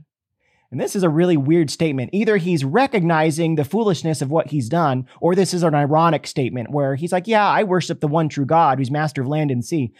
[0.71, 2.11] And this is a really weird statement.
[2.12, 6.71] Either he's recognizing the foolishness of what he's done, or this is an ironic statement
[6.71, 9.64] where he's like, Yeah, I worship the one true God who's master of land and
[9.64, 9.93] sea.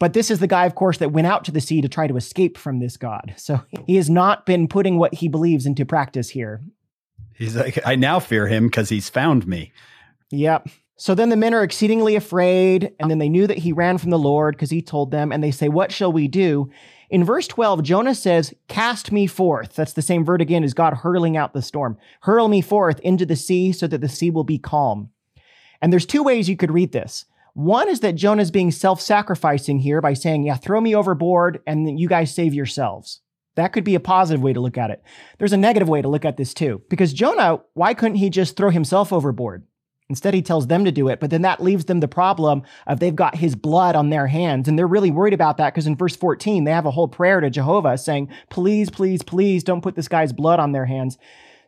[0.00, 2.06] But this is the guy, of course, that went out to the sea to try
[2.06, 3.34] to escape from this God.
[3.36, 6.62] So he has not been putting what he believes into practice here.
[7.34, 9.72] He's like, I now fear him because he's found me.
[10.30, 10.68] Yep.
[10.96, 14.10] So then the men are exceedingly afraid, and then they knew that he ran from
[14.10, 16.70] the Lord because he told them, and they say, What shall we do?
[17.10, 19.74] In verse 12, Jonah says, Cast me forth.
[19.74, 21.98] That's the same word again as God hurling out the storm.
[22.22, 25.10] Hurl me forth into the sea so that the sea will be calm.
[25.82, 27.24] And there's two ways you could read this.
[27.54, 31.98] One is that Jonah's being self sacrificing here by saying, Yeah, throw me overboard and
[31.98, 33.20] you guys save yourselves.
[33.56, 35.02] That could be a positive way to look at it.
[35.38, 38.56] There's a negative way to look at this too, because Jonah, why couldn't he just
[38.56, 39.64] throw himself overboard?
[40.10, 43.00] Instead, he tells them to do it, but then that leaves them the problem of
[43.00, 44.68] they've got his blood on their hands.
[44.68, 47.40] And they're really worried about that because in verse 14, they have a whole prayer
[47.40, 51.16] to Jehovah saying, Please, please, please don't put this guy's blood on their hands.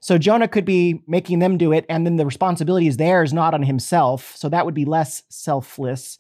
[0.01, 3.55] So Jonah could be making them do it, and then the responsibility is theirs, not
[3.55, 4.37] on himself.
[4.37, 6.19] So that would be less selfless.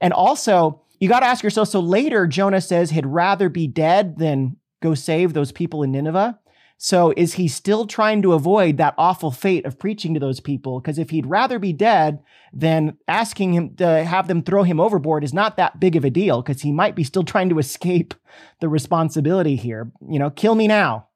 [0.00, 4.18] And also, you got to ask yourself so later, Jonah says he'd rather be dead
[4.18, 6.38] than go save those people in Nineveh.
[6.78, 10.80] So is he still trying to avoid that awful fate of preaching to those people?
[10.80, 12.22] Because if he'd rather be dead,
[12.52, 16.10] then asking him to have them throw him overboard is not that big of a
[16.10, 18.14] deal because he might be still trying to escape
[18.60, 19.90] the responsibility here.
[20.06, 21.06] You know, kill me now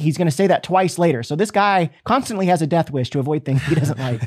[0.00, 1.22] he's going to say that twice later.
[1.22, 4.22] So this guy constantly has a death wish to avoid things he doesn't like.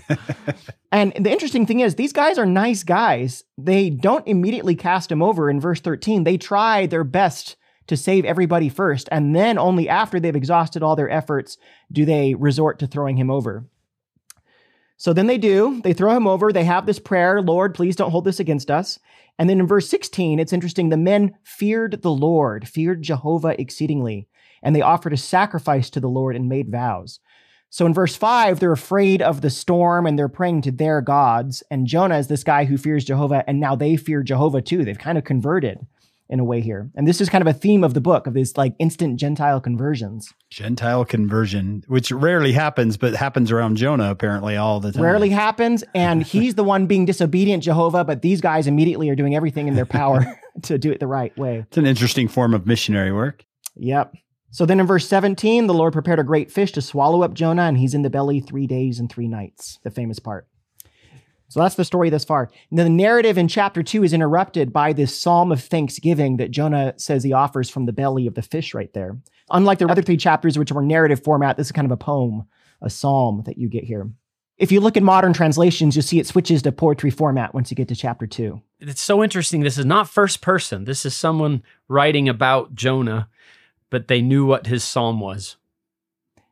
[0.91, 3.43] and the interesting thing is, these guys are nice guys.
[3.57, 6.23] They don't immediately cast him over in verse 13.
[6.23, 7.57] They try their best
[7.87, 9.09] to save everybody first.
[9.11, 11.57] And then only after they've exhausted all their efforts
[11.91, 13.65] do they resort to throwing him over.
[14.97, 15.81] So then they do.
[15.83, 16.53] They throw him over.
[16.53, 18.99] They have this prayer Lord, please don't hold this against us.
[19.39, 20.89] And then in verse 16, it's interesting.
[20.89, 24.27] The men feared the Lord, feared Jehovah exceedingly
[24.63, 27.19] and they offered a sacrifice to the Lord and made vows.
[27.69, 31.61] So in verse 5, they're afraid of the storm and they're praying to their gods.
[31.69, 34.85] And Jonah is this guy who fears Jehovah, and now they fear Jehovah too.
[34.85, 35.85] They've kind of converted
[36.29, 36.89] in a way here.
[36.95, 39.59] And this is kind of a theme of the book of these like instant Gentile
[39.59, 40.33] conversions.
[40.49, 45.03] Gentile conversion, which rarely happens, but happens around Jonah apparently all the time.
[45.03, 45.83] Rarely happens.
[45.93, 49.75] And he's the one being disobedient, Jehovah, but these guys immediately are doing everything in
[49.75, 50.25] their power
[50.63, 51.65] to do it the right way.
[51.67, 53.45] It's an interesting form of missionary work.
[53.75, 54.13] Yep.
[54.51, 57.63] So then in verse 17, the Lord prepared a great fish to swallow up Jonah,
[57.63, 60.47] and he's in the belly three days and three nights, the famous part.
[61.53, 62.49] So that's the story thus far.
[62.69, 66.93] And the narrative in chapter two is interrupted by this psalm of thanksgiving that Jonah
[66.97, 69.17] says he offers from the belly of the fish right there.
[69.51, 72.45] Unlike the other three chapters, which were narrative format, this is kind of a poem,
[72.81, 74.09] a psalm that you get here.
[74.57, 77.75] If you look at modern translations, you'll see it switches to poetry format once you
[77.75, 78.61] get to chapter two.
[78.79, 79.61] It's so interesting.
[79.61, 80.85] This is not first person.
[80.85, 83.29] This is someone writing about Jonah
[83.93, 85.55] but they knew what his psalm was.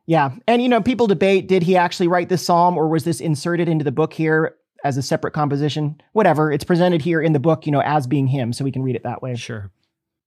[0.06, 0.30] Yeah.
[0.46, 3.68] And, you know, people debate did he actually write this psalm or was this inserted
[3.68, 4.54] into the book here
[4.84, 6.00] as a separate composition?
[6.12, 6.52] Whatever.
[6.52, 8.52] It's presented here in the book, you know, as being him.
[8.52, 9.34] So we can read it that way.
[9.36, 9.70] Sure.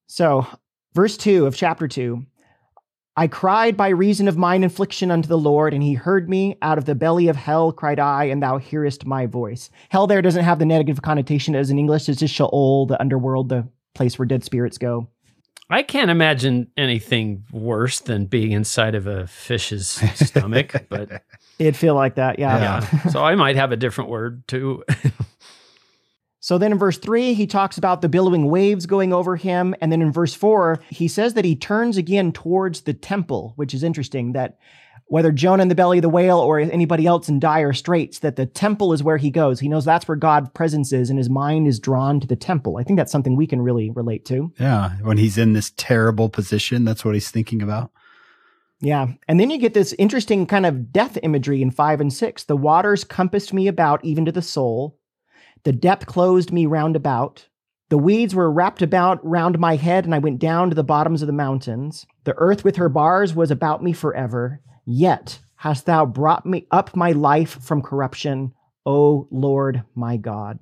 [0.07, 0.45] So,
[0.93, 2.25] verse 2 of chapter 2
[3.17, 6.57] I cried by reason of mine affliction unto the Lord, and he heard me.
[6.61, 9.69] Out of the belly of hell cried I, and thou hearest my voice.
[9.87, 12.09] Hell there doesn't have the negative connotation as in English.
[12.09, 15.07] It's just Sheol, the underworld, the place where dead spirits go.
[15.69, 21.09] I can't imagine anything worse than being inside of a fish's stomach, but
[21.59, 22.81] it'd feel like that, yeah.
[22.81, 23.07] yeah.
[23.09, 24.83] so I might have a different word too.
[26.39, 29.91] so then in verse 3, he talks about the billowing waves going over him, and
[29.91, 33.83] then in verse 4, he says that he turns again towards the temple, which is
[33.83, 34.57] interesting that
[35.07, 38.37] whether Jonah in the belly of the whale or anybody else in dire straits, that
[38.37, 39.59] the temple is where he goes.
[39.59, 42.77] He knows that's where God's presence is, and his mind is drawn to the temple.
[42.77, 44.51] I think that's something we can really relate to.
[44.59, 44.91] Yeah.
[45.03, 47.91] When he's in this terrible position, that's what he's thinking about.
[48.85, 49.07] Yeah.
[49.27, 52.43] And then you get this interesting kind of death imagery in five and six.
[52.43, 54.99] The waters compassed me about, even to the soul.
[55.63, 57.47] The depth closed me round about.
[57.89, 61.23] The weeds were wrapped about round my head, and I went down to the bottoms
[61.23, 62.05] of the mountains.
[62.25, 64.61] The earth with her bars was about me forever.
[64.85, 68.53] Yet hast thou brought me up my life from corruption,
[68.85, 70.59] O Lord my God.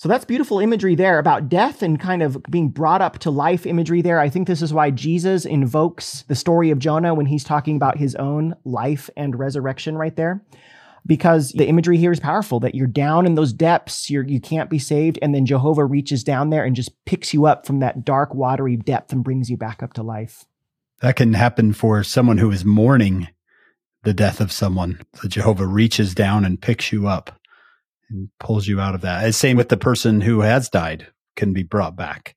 [0.00, 3.66] So that's beautiful imagery there about death and kind of being brought up to life
[3.66, 4.18] imagery there.
[4.18, 7.98] I think this is why Jesus invokes the story of Jonah when he's talking about
[7.98, 10.42] his own life and resurrection right there.
[11.04, 14.70] Because the imagery here is powerful that you're down in those depths, you're, you can't
[14.70, 18.02] be saved, and then Jehovah reaches down there and just picks you up from that
[18.02, 20.46] dark, watery depth and brings you back up to life.
[21.02, 23.28] That can happen for someone who is mourning
[24.04, 25.02] the death of someone.
[25.20, 27.38] The Jehovah reaches down and picks you up
[28.10, 29.34] and pulls you out of that.
[29.34, 31.06] Same with the person who has died
[31.36, 32.36] can be brought back.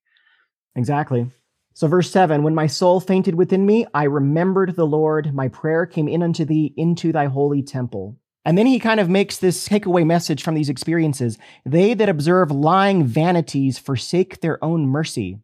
[0.76, 1.28] Exactly.
[1.74, 5.86] So verse 7, when my soul fainted within me, I remembered the Lord, my prayer
[5.86, 8.16] came in unto thee into thy holy temple.
[8.46, 11.38] And then he kind of makes this takeaway message from these experiences.
[11.66, 15.40] They that observe lying vanities forsake their own mercy.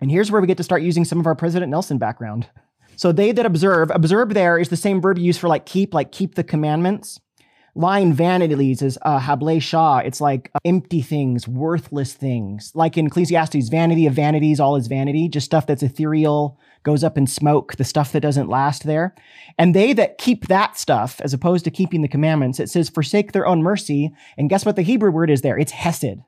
[0.00, 2.48] And here's where we get to start using some of our President Nelson background.
[2.96, 6.12] So they that observe, observe there is the same verb used for like keep, like
[6.12, 7.20] keep the commandments.
[7.76, 9.98] Lying vanities is uh, hable shah.
[9.98, 12.72] It's like uh, empty things, worthless things.
[12.74, 17.18] Like in Ecclesiastes, vanity of vanities, all is vanity, just stuff that's ethereal, goes up
[17.18, 19.14] in smoke, the stuff that doesn't last there.
[19.58, 23.32] And they that keep that stuff, as opposed to keeping the commandments, it says forsake
[23.32, 24.10] their own mercy.
[24.38, 25.58] And guess what the Hebrew word is there?
[25.58, 26.22] It's hesed.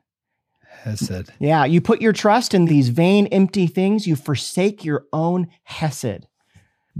[0.83, 1.31] Hesed.
[1.39, 4.05] Yeah, you put your trust in these vain, empty things.
[4.05, 6.27] You forsake your own hesed.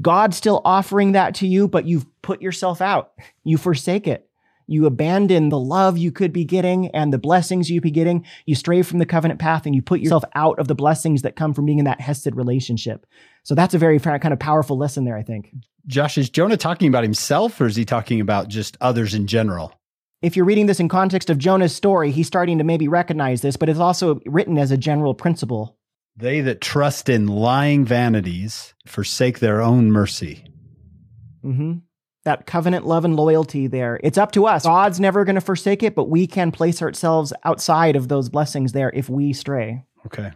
[0.01, 3.11] God's still offering that to you, but you've put yourself out.
[3.43, 4.28] You forsake it.
[4.69, 8.23] You abandon the love you could be getting and the blessings you'd be getting.
[8.45, 11.35] You stray from the covenant path and you put yourself out of the blessings that
[11.35, 13.07] come from being in that Hesed relationship.
[13.41, 15.55] So that's a very kind of powerful lesson there, I think.
[15.87, 19.73] Josh, is Jonah talking about himself or is he talking about just others in general?
[20.21, 23.57] If you're reading this in context of Jonah's story, he's starting to maybe recognize this,
[23.57, 25.79] but it's also written as a general principle.
[26.15, 30.45] They that trust in lying vanities forsake their own mercy.
[31.43, 31.79] Mm-hmm
[32.25, 33.99] that covenant love and loyalty there.
[34.03, 34.63] It's up to us.
[34.63, 38.73] God's never going to forsake it, but we can place ourselves outside of those blessings
[38.73, 39.85] there if we stray.
[40.05, 40.31] Okay.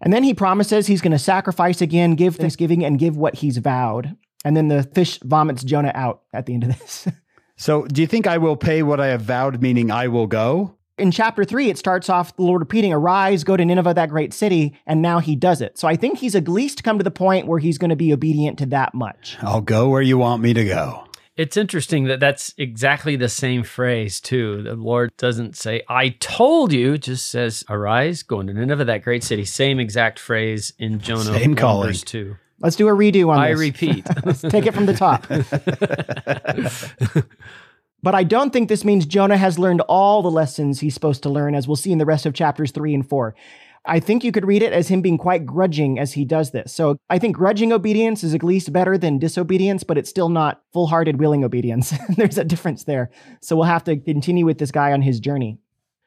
[0.00, 3.58] And then he promises he's going to sacrifice again, give thanksgiving, and give what he's
[3.58, 4.16] vowed.
[4.44, 7.06] And then the fish vomits Jonah out at the end of this.
[7.56, 10.76] so, do you think I will pay what I have vowed, meaning I will go?
[11.00, 14.32] in chapter three, it starts off the Lord repeating, Arise, go to Nineveh, that great
[14.32, 14.78] city.
[14.86, 15.78] And now he does it.
[15.78, 18.12] So I think he's at least come to the point where he's going to be
[18.12, 19.36] obedient to that much.
[19.40, 21.06] I'll go where you want me to go.
[21.40, 24.62] It's interesting that that's exactly the same phrase, too.
[24.62, 29.24] The Lord doesn't say, I told you, just says, Arise, go into Nineveh, that great
[29.24, 29.46] city.
[29.46, 31.88] Same exact phrase in Jonah Same calling.
[31.88, 32.36] verse 2.
[32.58, 33.58] Let's do a redo on I this.
[33.58, 34.04] I repeat.
[34.50, 35.26] Take it from the top.
[38.02, 41.30] but I don't think this means Jonah has learned all the lessons he's supposed to
[41.30, 43.34] learn, as we'll see in the rest of chapters three and four.
[43.90, 46.72] I think you could read it as him being quite grudging as he does this.
[46.72, 50.62] So I think grudging obedience is at least better than disobedience, but it's still not
[50.72, 51.92] full hearted, willing obedience.
[52.16, 53.10] There's a difference there.
[53.42, 55.58] So we'll have to continue with this guy on his journey.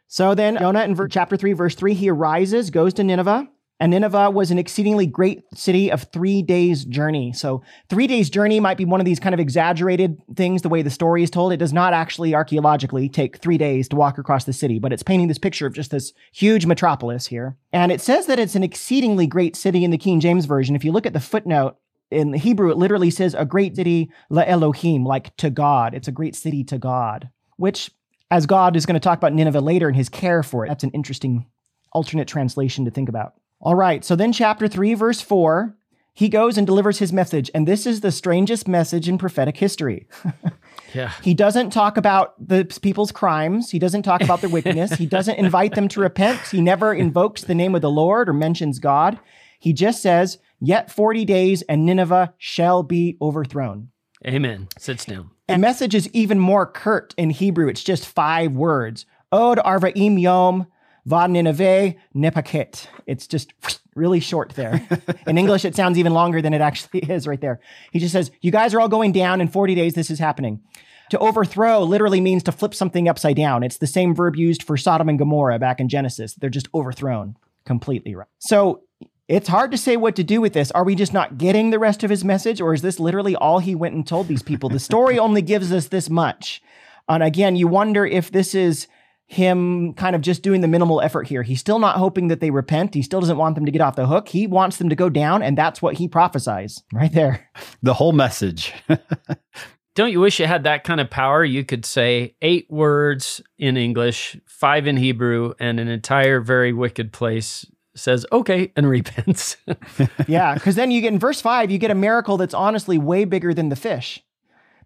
[0.07, 3.49] So then, Jonah in chapter 3, verse 3, he arises, goes to Nineveh,
[3.83, 7.33] and Nineveh was an exceedingly great city of three days' journey.
[7.33, 10.83] So, three days' journey might be one of these kind of exaggerated things, the way
[10.83, 11.51] the story is told.
[11.51, 15.03] It does not actually archaeologically take three days to walk across the city, but it's
[15.03, 17.57] painting this picture of just this huge metropolis here.
[17.73, 20.77] And it says that it's an exceedingly great city in the King James Version.
[20.77, 21.75] If you look at the footnote,
[22.09, 25.93] in the Hebrew, it literally says a great city, la Elohim, like to God.
[25.93, 27.91] It's a great city to God, which,
[28.31, 30.85] as God is going to talk about Nineveh later and his care for it, that's
[30.85, 31.47] an interesting
[31.91, 33.33] alternate translation to think about.
[33.63, 35.73] All right, so then chapter 3, verse 4,
[36.13, 37.49] he goes and delivers his message.
[37.55, 40.05] And this is the strangest message in prophetic history.
[40.93, 41.13] yeah.
[41.21, 43.71] He doesn't talk about the people's crimes.
[43.71, 44.91] He doesn't talk about their wickedness.
[44.95, 46.41] he doesn't invite them to repent.
[46.51, 49.17] He never invokes the name of the Lord or mentions God.
[49.59, 53.89] He just says, Yet 40 days and Nineveh shall be overthrown.
[54.27, 54.67] Amen.
[54.77, 55.31] Sits down.
[55.47, 57.69] The message is even more curt in Hebrew.
[57.69, 59.05] It's just five words.
[59.31, 60.67] Od arvaim yom
[61.05, 62.87] Va Nineveh Nepaket.
[63.05, 63.53] It's just
[63.95, 64.87] really short there.
[65.27, 67.59] In English, it sounds even longer than it actually is right there.
[67.91, 69.41] He just says, You guys are all going down.
[69.41, 70.61] In 40 days, this is happening.
[71.09, 73.61] To overthrow literally means to flip something upside down.
[73.63, 76.33] It's the same verb used for Sodom and Gomorrah back in Genesis.
[76.35, 77.35] They're just overthrown
[77.65, 78.15] completely.
[78.15, 78.27] Right.
[78.39, 78.81] So
[79.27, 80.71] It's hard to say what to do with this.
[80.71, 83.59] Are we just not getting the rest of his message, or is this literally all
[83.59, 84.69] he went and told these people?
[84.69, 86.61] The story only gives us this much.
[87.07, 88.87] And again, you wonder if this is
[89.33, 91.43] him kind of just doing the minimal effort here.
[91.43, 92.93] He's still not hoping that they repent.
[92.93, 94.29] He still doesn't want them to get off the hook.
[94.29, 97.49] He wants them to go down, and that's what he prophesies right there.
[97.81, 98.73] The whole message.
[99.95, 101.45] Don't you wish you had that kind of power?
[101.45, 107.13] You could say eight words in English, five in Hebrew, and an entire very wicked
[107.13, 107.65] place
[107.95, 109.57] says okay and repents.
[110.27, 113.25] yeah, because then you get in verse five, you get a miracle that's honestly way
[113.25, 114.23] bigger than the fish.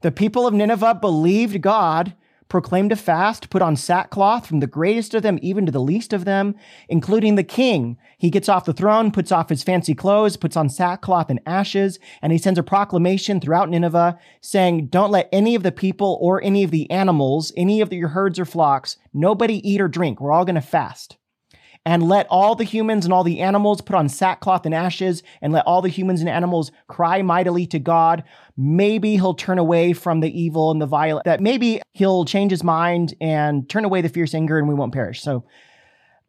[0.02, 2.14] The people of Nineveh believed God
[2.50, 6.14] proclaimed a fast, put on sackcloth from the greatest of them even to the least
[6.14, 6.56] of them,
[6.88, 7.98] including the king.
[8.18, 12.00] He gets off the throne, puts off his fancy clothes, puts on sackcloth and ashes,
[12.22, 16.44] and he sends a proclamation throughout Nineveh saying, Don't let any of the people or
[16.44, 20.22] any of the animals, any of your herds or flocks, nobody eat or drink.
[20.22, 21.18] We're all going to fast
[21.88, 25.54] and let all the humans and all the animals put on sackcloth and ashes, and
[25.54, 28.26] let all the humans and animals cry mightily to God.
[28.58, 32.64] Maybe he'll turn away from the evil and the violent, that maybe he'll change his
[32.64, 35.22] mind and turn away the fierce anger and we won't perish.
[35.22, 35.46] So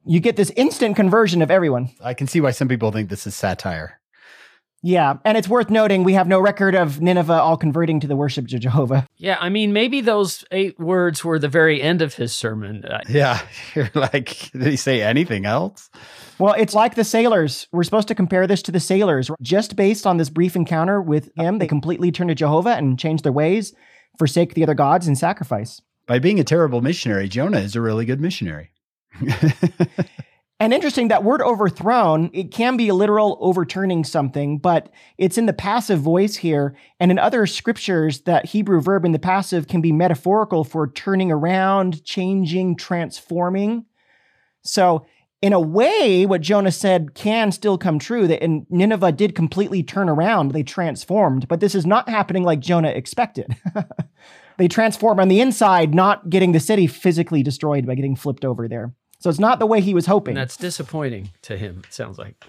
[0.04, 1.90] you get this instant conversion of everyone.
[2.02, 3.98] I can see why some people think this is satire.
[4.82, 8.14] Yeah, and it's worth noting we have no record of Nineveh all converting to the
[8.14, 9.06] worship of Jehovah.
[9.16, 12.84] Yeah, I mean, maybe those eight words were the very end of his sermon.
[13.08, 13.40] Yeah,
[13.74, 15.90] you're like, did he say anything else?
[16.38, 17.66] Well, it's like the sailors.
[17.72, 19.30] We're supposed to compare this to the sailors.
[19.42, 23.22] Just based on this brief encounter with him, they completely turn to Jehovah and change
[23.22, 23.74] their ways,
[24.18, 25.80] forsake the other gods, and sacrifice.
[26.06, 28.70] By being a terrible missionary, Jonah is a really good missionary.
[30.60, 35.46] And interesting, that word overthrown, it can be a literal overturning something, but it's in
[35.46, 36.74] the passive voice here.
[36.98, 41.30] And in other scriptures, that Hebrew verb in the passive can be metaphorical for turning
[41.30, 43.84] around, changing, transforming.
[44.64, 45.06] So,
[45.40, 49.82] in a way, what Jonah said can still come true that in Nineveh did completely
[49.82, 53.56] turn around, they transformed, but this is not happening like Jonah expected.
[54.58, 58.66] they transform on the inside, not getting the city physically destroyed by getting flipped over
[58.66, 58.92] there.
[59.20, 60.32] So it's not the way he was hoping.
[60.32, 62.44] And that's disappointing to him, it sounds like.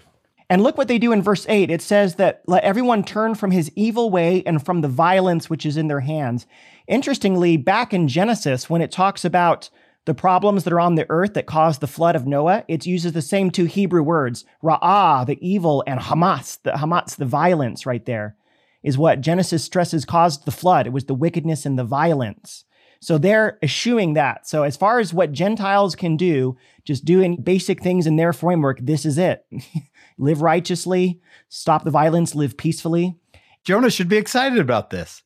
[0.51, 1.69] And look what they do in verse 8.
[1.69, 5.63] It says that let everyone turn from his evil way and from the violence which
[5.63, 6.47] is in their hands.
[6.87, 9.69] Interestingly, back in Genesis, when it talks about
[10.09, 13.13] the problems that are on the earth that caused the flood of Noah, it uses
[13.13, 18.03] the same two Hebrew words, ra'ah, the evil, and hamas, the hamas, the violence right
[18.07, 18.35] there,
[18.81, 20.87] is what Genesis stresses caused the flood.
[20.87, 22.65] It was the wickedness and the violence.
[22.99, 24.47] So they're eschewing that.
[24.47, 28.79] So as far as what Gentiles can do, just doing basic things in their framework,
[28.81, 29.45] this is it.
[30.17, 33.15] live righteously, stop the violence, live peacefully.
[33.63, 35.21] Jonah should be excited about this.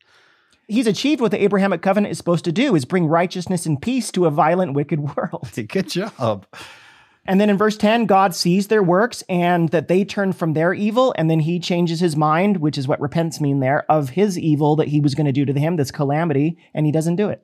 [0.66, 4.10] He's achieved what the Abrahamic covenant is supposed to do is bring righteousness and peace
[4.12, 5.50] to a violent, wicked world.
[5.68, 6.46] Good job.
[7.26, 10.74] And then in verse 10, God sees their works and that they turn from their
[10.74, 14.38] evil, and then he changes his mind, which is what repents mean there, of his
[14.38, 17.30] evil that he was going to do to him, this calamity, and he doesn't do
[17.30, 17.42] it.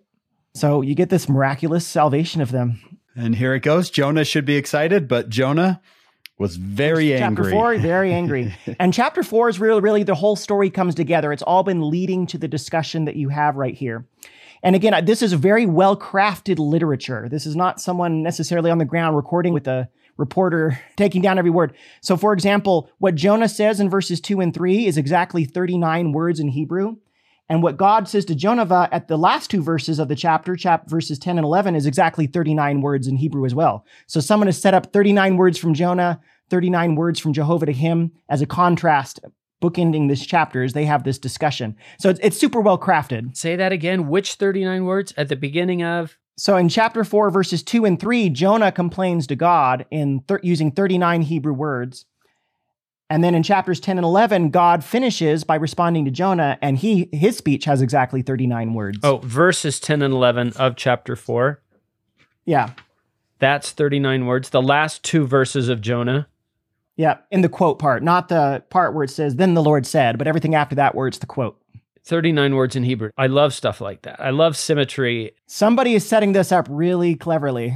[0.55, 2.79] So you get this miraculous salvation of them.
[3.17, 3.89] And here it goes.
[3.89, 5.81] Jonah should be excited, but Jonah
[6.41, 7.45] was very chapter angry.
[7.45, 8.55] Chapter four, very angry.
[8.81, 11.33] and chapter four is really, really the whole story comes together.
[11.33, 14.07] It's all been leading to the discussion that you have right here.
[14.63, 17.29] And again, this is very well crafted literature.
[17.31, 21.51] This is not someone necessarily on the ground recording with a reporter taking down every
[21.51, 21.75] word.
[22.01, 26.41] So, for example, what Jonah says in verses two and three is exactly 39 words
[26.41, 26.97] in Hebrew.
[27.51, 30.89] And what God says to Jonah at the last two verses of the chapter, chap
[30.89, 33.85] verses 10 and 11, is exactly 39 words in Hebrew as well.
[34.07, 38.13] So someone has set up 39 words from Jonah, 39 words from Jehovah to him
[38.29, 39.19] as a contrast,
[39.61, 41.75] bookending this chapter as they have this discussion.
[41.99, 43.37] So it's, it's super well crafted.
[43.37, 44.09] Say that again.
[44.09, 46.17] Which 39 words at the beginning of?
[46.39, 50.71] So in chapter 4, verses 2 and 3, Jonah complains to God in thir- using
[50.71, 52.07] 39 Hebrew words.
[53.11, 57.09] And then in chapters 10 and 11, God finishes by responding to Jonah, and he
[57.13, 59.01] his speech has exactly 39 words.
[59.03, 61.61] Oh, verses 10 and 11 of chapter 4.
[62.45, 62.71] Yeah.
[63.41, 64.51] That's 39 words.
[64.51, 66.29] The last two verses of Jonah.
[66.97, 70.19] Yeah, in the quote part, not the part where it says, then the Lord said,
[70.19, 71.61] but everything after that where it's the quote.
[72.05, 73.11] 39 words in Hebrew.
[73.17, 74.21] I love stuff like that.
[74.21, 75.33] I love symmetry.
[75.47, 77.75] Somebody is setting this up really cleverly.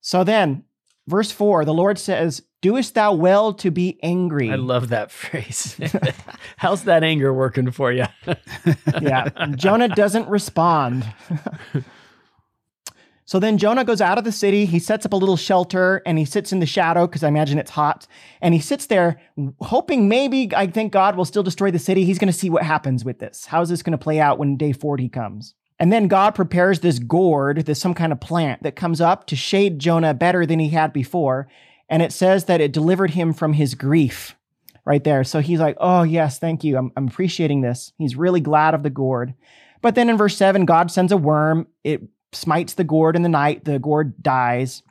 [0.00, 0.64] So then,
[1.06, 4.50] verse 4, the Lord says, Doest thou well to be angry?
[4.50, 5.78] I love that phrase.
[6.56, 8.06] How's that anger working for you?
[9.02, 9.28] yeah.
[9.54, 11.06] Jonah doesn't respond.
[13.26, 14.64] so then Jonah goes out of the city.
[14.64, 17.58] He sets up a little shelter and he sits in the shadow because I imagine
[17.58, 18.06] it's hot.
[18.40, 19.20] And he sits there
[19.60, 22.06] hoping maybe, I think God will still destroy the city.
[22.06, 23.44] He's going to see what happens with this.
[23.44, 25.54] How's this going to play out when day 40 comes?
[25.78, 29.36] And then God prepares this gourd, this some kind of plant that comes up to
[29.36, 31.46] shade Jonah better than he had before.
[31.88, 34.36] And it says that it delivered him from his grief
[34.84, 35.24] right there.
[35.24, 36.76] So he's like, oh, yes, thank you.
[36.76, 37.92] I'm, I'm appreciating this.
[37.98, 39.34] He's really glad of the gourd.
[39.82, 41.66] But then in verse 7, God sends a worm.
[41.82, 43.64] It smites the gourd in the night.
[43.64, 44.82] The gourd dies.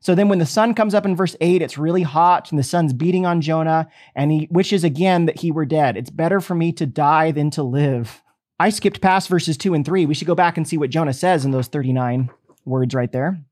[0.00, 2.64] So then when the sun comes up in verse 8, it's really hot and the
[2.64, 5.96] sun's beating on Jonah, and he wishes again that he were dead.
[5.96, 8.20] It's better for me to die than to live.
[8.58, 10.06] I skipped past verses 2 and 3.
[10.06, 12.30] We should go back and see what Jonah says in those 39
[12.64, 13.44] words right there.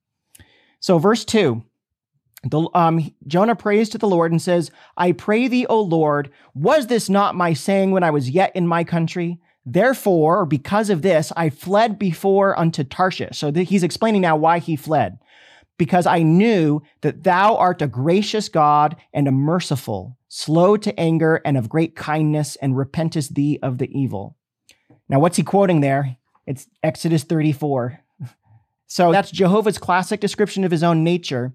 [0.80, 1.62] So, verse 2
[2.42, 6.86] the, um, Jonah prays to the Lord and says, I pray thee, O Lord, was
[6.86, 9.38] this not my saying when I was yet in my country?
[9.66, 13.38] Therefore, because of this, I fled before unto Tarshish.
[13.38, 15.18] So th- he's explaining now why he fled.
[15.76, 21.40] Because I knew that thou art a gracious God and a merciful, slow to anger
[21.44, 24.36] and of great kindness, and repentest thee of the evil.
[25.08, 26.16] Now, what's he quoting there?
[26.46, 28.00] It's Exodus 34.
[28.92, 31.54] So that's Jehovah's classic description of his own nature.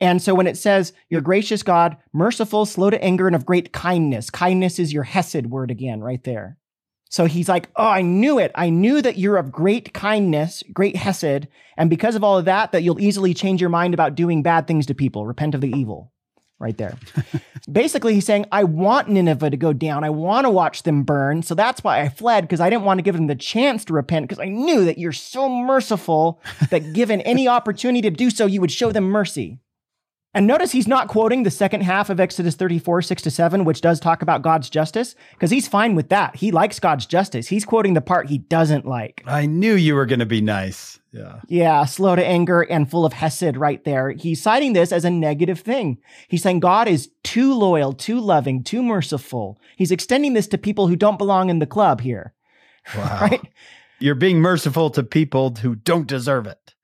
[0.00, 3.72] And so when it says, You're gracious God, merciful, slow to anger, and of great
[3.72, 6.58] kindness, kindness is your Hesed word again, right there.
[7.08, 8.52] So he's like, Oh, I knew it.
[8.54, 11.48] I knew that you're of great kindness, great Hesed.
[11.76, 14.66] And because of all of that, that you'll easily change your mind about doing bad
[14.66, 16.12] things to people, repent of the evil
[16.58, 16.96] right there.
[17.70, 20.04] Basically, he's saying, I want Nineveh to go down.
[20.04, 21.42] I want to watch them burn.
[21.42, 23.92] So that's why I fled, because I didn't want to give them the chance to
[23.92, 26.40] repent, because I knew that you're so merciful
[26.70, 29.60] that given any opportunity to do so, you would show them mercy.
[30.36, 33.80] And notice he's not quoting the second half of Exodus 34, 6 to 7, which
[33.80, 36.36] does talk about God's justice, because he's fine with that.
[36.36, 37.46] He likes God's justice.
[37.46, 39.22] He's quoting the part he doesn't like.
[39.26, 41.00] I knew you were going to be nice.
[41.10, 41.40] Yeah.
[41.48, 44.10] Yeah, slow to anger and full of Hesed right there.
[44.10, 45.96] He's citing this as a negative thing.
[46.28, 49.58] He's saying God is too loyal, too loving, too merciful.
[49.78, 52.34] He's extending this to people who don't belong in the club here.
[52.94, 53.18] Wow.
[53.22, 53.40] right?
[53.98, 56.74] You're being merciful to people who don't deserve it.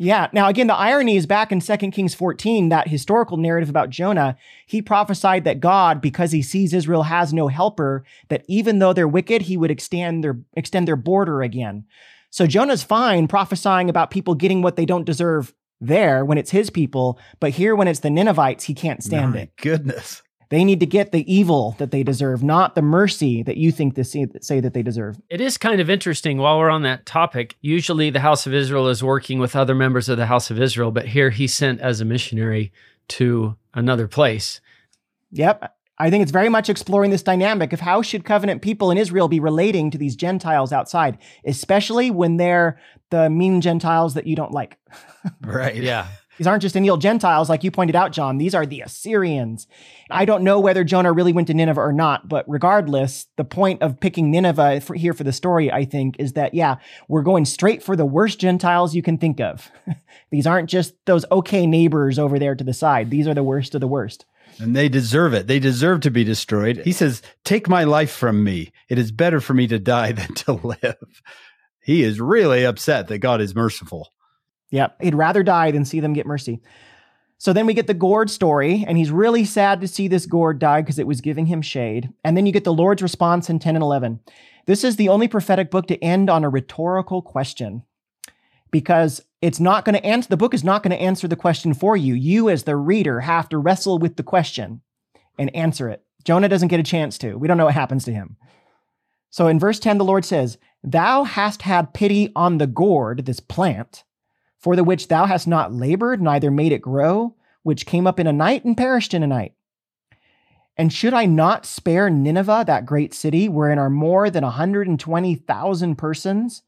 [0.00, 0.28] Yeah.
[0.32, 4.36] Now, again, the irony is back in 2 Kings 14, that historical narrative about Jonah.
[4.64, 9.08] He prophesied that God, because he sees Israel has no helper, that even though they're
[9.08, 11.84] wicked, he would extend their, extend their border again.
[12.30, 16.70] So Jonah's fine prophesying about people getting what they don't deserve there when it's his
[16.70, 19.56] people, but here when it's the Ninevites, he can't stand My it.
[19.56, 20.22] Goodness.
[20.50, 23.94] They need to get the evil that they deserve, not the mercy that you think
[23.94, 25.20] they say that they deserve.
[25.28, 27.56] It is kind of interesting while we're on that topic.
[27.60, 30.90] Usually the House of Israel is working with other members of the House of Israel,
[30.90, 32.72] but here he's sent as a missionary
[33.08, 34.60] to another place.
[35.32, 35.74] Yep.
[35.98, 39.28] I think it's very much exploring this dynamic of how should covenant people in Israel
[39.28, 42.80] be relating to these Gentiles outside, especially when they're
[43.10, 44.78] the mean Gentiles that you don't like.
[45.42, 45.76] right.
[45.76, 46.06] Yeah.
[46.38, 48.38] These aren't just any old Gentiles, like you pointed out, John.
[48.38, 49.66] These are the Assyrians.
[50.08, 53.82] I don't know whether Jonah really went to Nineveh or not, but regardless, the point
[53.82, 56.76] of picking Nineveh for, here for the story, I think, is that, yeah,
[57.08, 59.70] we're going straight for the worst Gentiles you can think of.
[60.30, 63.10] These aren't just those okay neighbors over there to the side.
[63.10, 64.24] These are the worst of the worst.
[64.60, 65.46] And they deserve it.
[65.46, 66.82] They deserve to be destroyed.
[66.84, 68.72] He says, Take my life from me.
[68.88, 71.22] It is better for me to die than to live.
[71.82, 74.12] He is really upset that God is merciful.
[74.70, 75.00] Yep.
[75.02, 76.60] He'd rather die than see them get mercy.
[77.38, 80.58] So then we get the gourd story, and he's really sad to see this gourd
[80.58, 82.12] die because it was giving him shade.
[82.24, 84.18] And then you get the Lord's response in 10 and 11.
[84.66, 87.84] This is the only prophetic book to end on a rhetorical question
[88.70, 91.74] because it's not going to answer, the book is not going to answer the question
[91.74, 92.14] for you.
[92.14, 94.82] You, as the reader, have to wrestle with the question
[95.38, 96.04] and answer it.
[96.24, 97.36] Jonah doesn't get a chance to.
[97.36, 98.36] We don't know what happens to him.
[99.30, 103.40] So in verse 10, the Lord says, Thou hast had pity on the gourd, this
[103.40, 104.04] plant
[104.58, 108.26] for the which thou hast not labored, neither made it grow, which came up in
[108.26, 109.54] a night and perished in a night.
[110.76, 116.62] And should I not spare Nineveh, that great city, wherein are more than 120,000 persons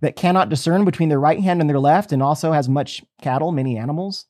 [0.00, 3.52] that cannot discern between their right hand and their left, and also has much cattle,
[3.52, 4.26] many animals?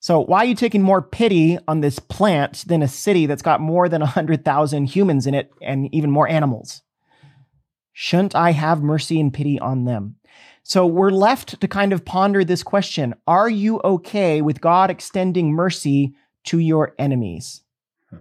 [0.00, 3.60] So, why are you taking more pity on this plant than a city that's got
[3.60, 6.82] more than 100,000 humans in it and even more animals?
[7.92, 10.16] Shouldn't I have mercy and pity on them?
[10.66, 15.52] So we're left to kind of ponder this question Are you okay with God extending
[15.52, 17.62] mercy to your enemies?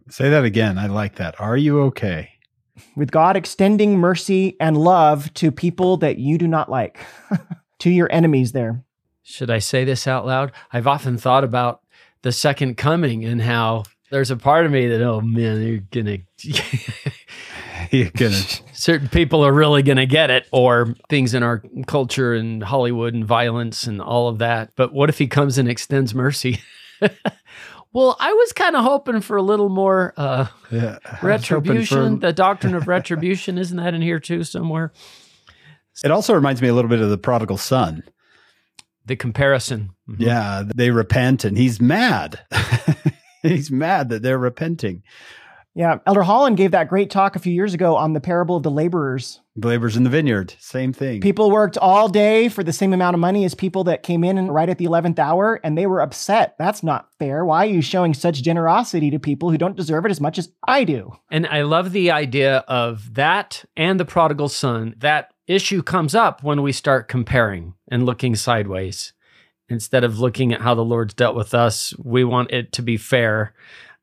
[0.10, 0.78] Say that again.
[0.78, 1.40] I like that.
[1.40, 2.32] Are you okay?
[2.98, 7.00] With God extending mercy and love to people that you do not like,
[7.80, 8.84] to your enemies there.
[9.22, 10.52] Should I say this out loud?
[10.74, 11.82] I've often thought about
[12.24, 16.26] the second coming and how there's a part of me that, oh man, you're going
[16.40, 16.54] to.
[17.98, 18.42] you're gonna
[18.74, 23.24] certain people are really gonna get it, or things in our culture and Hollywood and
[23.24, 24.72] violence and all of that.
[24.76, 26.60] But what if he comes and extends mercy?
[27.94, 32.16] well, I was kind of hoping for a little more uh, yeah, retribution.
[32.16, 32.28] For...
[32.28, 34.92] The doctrine of retribution isn't that in here too somewhere?
[36.04, 38.04] It also reminds me a little bit of the prodigal son.
[39.06, 39.92] The comparison.
[40.10, 40.24] Mm-hmm.
[40.24, 42.40] Yeah, they repent and he's mad.
[43.44, 45.04] he's mad that they're repenting.
[45.76, 48.64] Yeah, Elder Holland gave that great talk a few years ago on the parable of
[48.64, 49.42] the laborers.
[49.56, 51.20] The laborers in the vineyard, same thing.
[51.20, 54.52] People worked all day for the same amount of money as people that came in
[54.52, 56.56] right at the 11th hour, and they were upset.
[56.60, 57.44] That's not fair.
[57.44, 60.52] Why are you showing such generosity to people who don't deserve it as much as
[60.68, 61.16] I do?
[61.32, 64.94] And I love the idea of that and the prodigal son.
[65.00, 69.14] That issue comes up when we start comparing and looking sideways.
[69.70, 72.98] Instead of looking at how the Lord's dealt with us, we want it to be
[72.98, 73.54] fair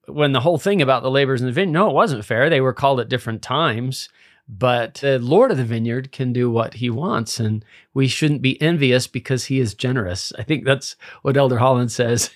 [0.07, 2.49] when the whole thing about the laborers in the vineyard, no, it wasn't fair.
[2.49, 4.09] They were called at different times,
[4.49, 8.61] but the Lord of the vineyard can do what he wants, and we shouldn't be
[8.61, 10.33] envious because he is generous.
[10.39, 12.31] I think that's what Elder Holland says.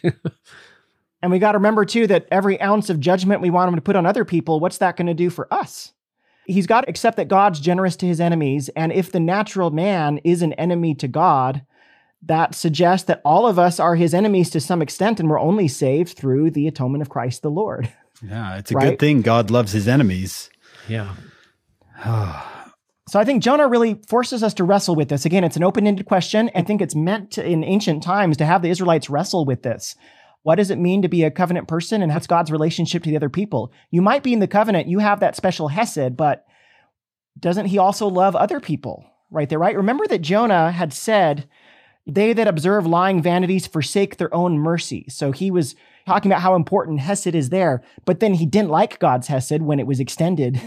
[1.22, 3.82] and we got to remember too that every ounce of judgment we want him to
[3.82, 5.92] put on other people, what's that going to do for us?
[6.46, 10.18] He's got to accept that God's generous to his enemies, and if the natural man
[10.24, 11.64] is an enemy to God,
[12.26, 15.68] that suggests that all of us are his enemies to some extent, and we're only
[15.68, 17.92] saved through the atonement of Christ the Lord.
[18.22, 18.90] Yeah, it's a right?
[18.90, 20.48] good thing God loves his enemies.
[20.88, 21.14] Yeah.
[23.08, 25.26] so I think Jonah really forces us to wrestle with this.
[25.26, 26.48] Again, it's an open ended question.
[26.54, 29.94] I think it's meant to, in ancient times to have the Israelites wrestle with this.
[30.42, 33.16] What does it mean to be a covenant person and what's God's relationship to the
[33.16, 33.72] other people?
[33.90, 36.46] You might be in the covenant, you have that special hesed, but
[37.38, 39.76] doesn't he also love other people right there, right?
[39.76, 41.48] Remember that Jonah had said,
[42.06, 45.06] they that observe lying vanities forsake their own mercy.
[45.08, 45.74] So he was
[46.06, 49.80] talking about how important Hesed is there, but then he didn't like God's Hesed when
[49.80, 50.60] it was extended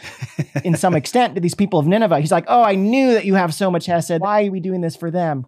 [0.64, 2.20] in some extent to these people of Nineveh.
[2.20, 4.20] He's like, Oh, I knew that you have so much Hesed.
[4.20, 5.46] Why are we doing this for them?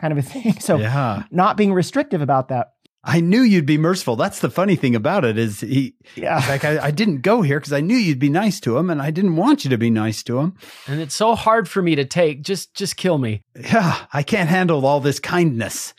[0.00, 0.54] Kind of a thing.
[0.60, 1.24] So yeah.
[1.30, 2.74] not being restrictive about that.
[3.08, 4.16] I knew you'd be merciful.
[4.16, 6.44] That's the funny thing about it is he, yeah.
[6.46, 9.00] like I, I didn't go here because I knew you'd be nice to him, and
[9.00, 10.58] I didn't want you to be nice to him.
[10.86, 12.42] And it's so hard for me to take.
[12.42, 13.44] Just, just kill me.
[13.58, 15.94] Yeah, I can't handle all this kindness.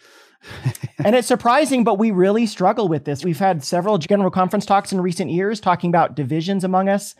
[1.04, 3.26] and it's surprising, but we really struggle with this.
[3.26, 7.16] We've had several general conference talks in recent years talking about divisions among us.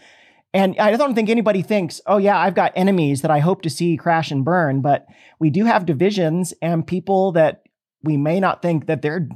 [0.54, 3.72] And I don't think anybody thinks, oh, yeah, I've got enemies that I hope to
[3.72, 4.82] see crash and burn.
[4.82, 5.08] But
[5.40, 7.64] we do have divisions and people that
[8.04, 9.28] we may not think that they're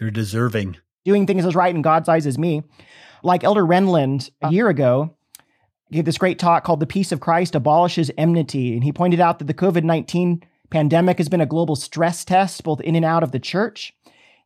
[0.00, 0.78] they're deserving.
[1.04, 2.62] Doing things as right in God's eyes as me.
[3.22, 5.14] Like Elder Renlund a year ago
[5.92, 8.72] gave this great talk called The Peace of Christ Abolishes Enmity.
[8.72, 12.64] And he pointed out that the COVID 19 pandemic has been a global stress test,
[12.64, 13.94] both in and out of the church.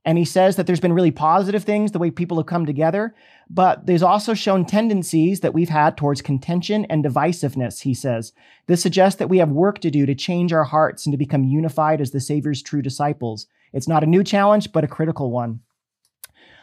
[0.04, 3.14] And he says that there's been really positive things, the way people have come together,
[3.48, 8.32] but there's also shown tendencies that we've had towards contention and divisiveness, he says.
[8.66, 11.44] This suggests that we have work to do to change our hearts and to become
[11.44, 13.46] unified as the Savior's true disciples.
[13.74, 15.60] It's not a new challenge, but a critical one.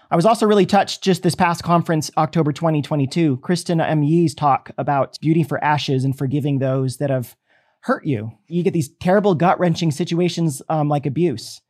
[0.09, 4.01] I was also really touched just this past conference, October 2022, Kristen M.
[4.01, 7.35] Yee's talk about beauty for ashes and forgiving those that have
[7.81, 8.31] hurt you.
[8.47, 11.61] You get these terrible gut wrenching situations um, like abuse.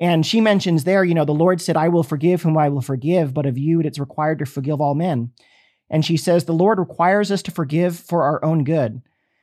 [0.00, 2.80] And she mentions there, you know, the Lord said, I will forgive whom I will
[2.80, 5.32] forgive, but of you it's required to forgive all men.
[5.90, 9.02] And she says, the Lord requires us to forgive for our own good.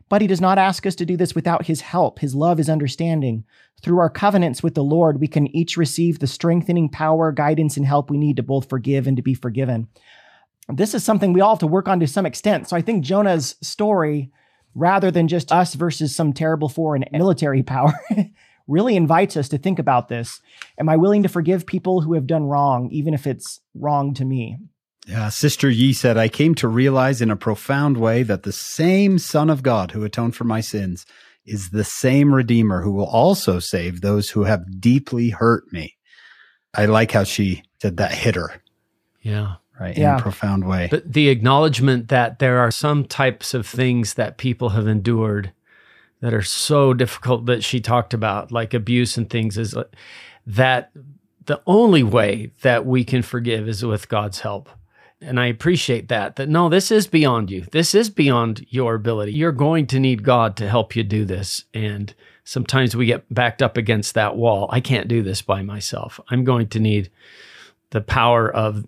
[0.10, 2.70] But he does not ask us to do this without his help, his love, his
[2.70, 3.45] understanding.
[3.82, 7.86] Through our covenants with the Lord, we can each receive the strengthening power, guidance, and
[7.86, 9.88] help we need to both forgive and to be forgiven.
[10.68, 12.68] This is something we all have to work on to some extent.
[12.68, 14.32] So I think Jonah's story,
[14.76, 17.93] rather than just us versus some terrible foreign military power,
[18.68, 20.41] really invites us to think about this.
[20.80, 24.26] Am I willing to forgive people who have done wrong, even if it's wrong to
[24.26, 24.57] me?
[25.10, 29.18] Yeah, Sister Yee said, I came to realize in a profound way that the same
[29.18, 31.07] Son of God who atoned for my sins
[31.47, 35.95] is the same Redeemer who will also save those who have deeply hurt me.
[36.76, 38.62] I like how she said that hit her.
[39.24, 39.55] Yeah.
[39.80, 39.97] Right.
[39.97, 40.14] Yeah.
[40.14, 40.89] In a profound way.
[40.91, 45.53] But the acknowledgement that there are some types of things that people have endured
[46.22, 49.86] that are so difficult that she talked about, like abuse and things, is uh,
[50.45, 50.91] that
[51.45, 54.70] the only way that we can forgive is with God's help.
[55.22, 57.66] And I appreciate that, that no, this is beyond you.
[57.72, 59.34] This is beyond your ability.
[59.34, 61.66] You're going to need God to help you do this.
[61.74, 62.14] And
[62.46, 64.70] sometimes we get backed up against that wall.
[64.72, 66.22] I can't do this by myself.
[66.30, 67.12] I'm going to need
[67.90, 68.86] the power of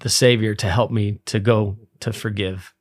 [0.00, 2.74] the Savior to help me to go to forgive.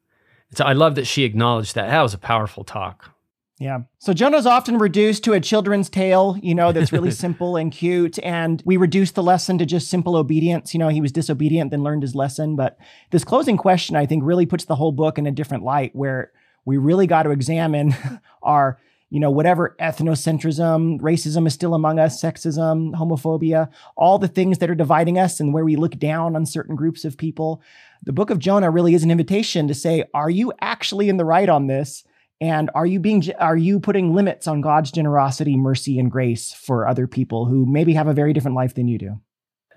[0.53, 1.87] So I love that she acknowledged that.
[1.87, 3.15] That was a powerful talk.
[3.59, 3.79] Yeah.
[3.97, 8.17] So Jonah's often reduced to a children's tale, you know, that's really simple and cute.
[8.19, 10.73] And we reduce the lesson to just simple obedience.
[10.73, 12.55] You know, he was disobedient, then learned his lesson.
[12.55, 12.79] But
[13.11, 16.31] this closing question, I think, really puts the whole book in a different light where
[16.63, 17.93] we really got to examine
[18.43, 18.79] our,
[19.09, 24.69] you know, whatever ethnocentrism, racism is still among us, sexism, homophobia, all the things that
[24.69, 27.61] are dividing us and where we look down on certain groups of people.
[28.03, 31.25] The book of Jonah really is an invitation to say, are you actually in the
[31.25, 32.05] right on this?
[32.41, 36.87] And are you being are you putting limits on God's generosity, mercy, and grace for
[36.87, 39.19] other people who maybe have a very different life than you do?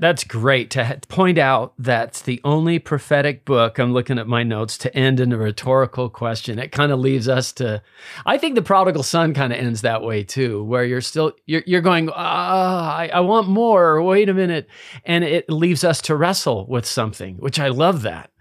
[0.02, 3.78] That's great to point out that's the only prophetic book.
[3.78, 6.58] I'm looking at my notes to end in a rhetorical question.
[6.58, 7.82] It kind of leaves us to,
[8.26, 11.62] I think the prodigal son kind of ends that way too, where you're still, you're,
[11.66, 14.02] you're going, ah, I, I want more.
[14.02, 14.66] Wait a minute.
[15.04, 18.31] And it leaves us to wrestle with something, which I love that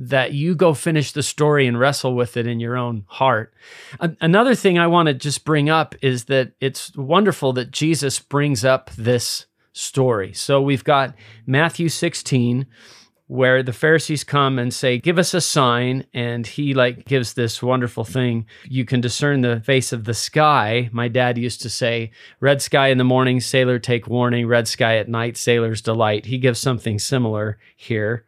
[0.00, 3.52] that you go finish the story and wrestle with it in your own heart.
[4.20, 8.64] Another thing I want to just bring up is that it's wonderful that Jesus brings
[8.64, 10.32] up this story.
[10.32, 11.14] So we've got
[11.46, 12.66] Matthew 16
[13.26, 17.62] where the Pharisees come and say, "Give us a sign," and he like gives this
[17.62, 18.46] wonderful thing.
[18.64, 20.88] You can discern the face of the sky.
[20.92, 22.10] My dad used to say,
[22.40, 24.46] "Red sky in the morning, sailor take warning.
[24.46, 28.24] Red sky at night, sailor's delight." He gives something similar here,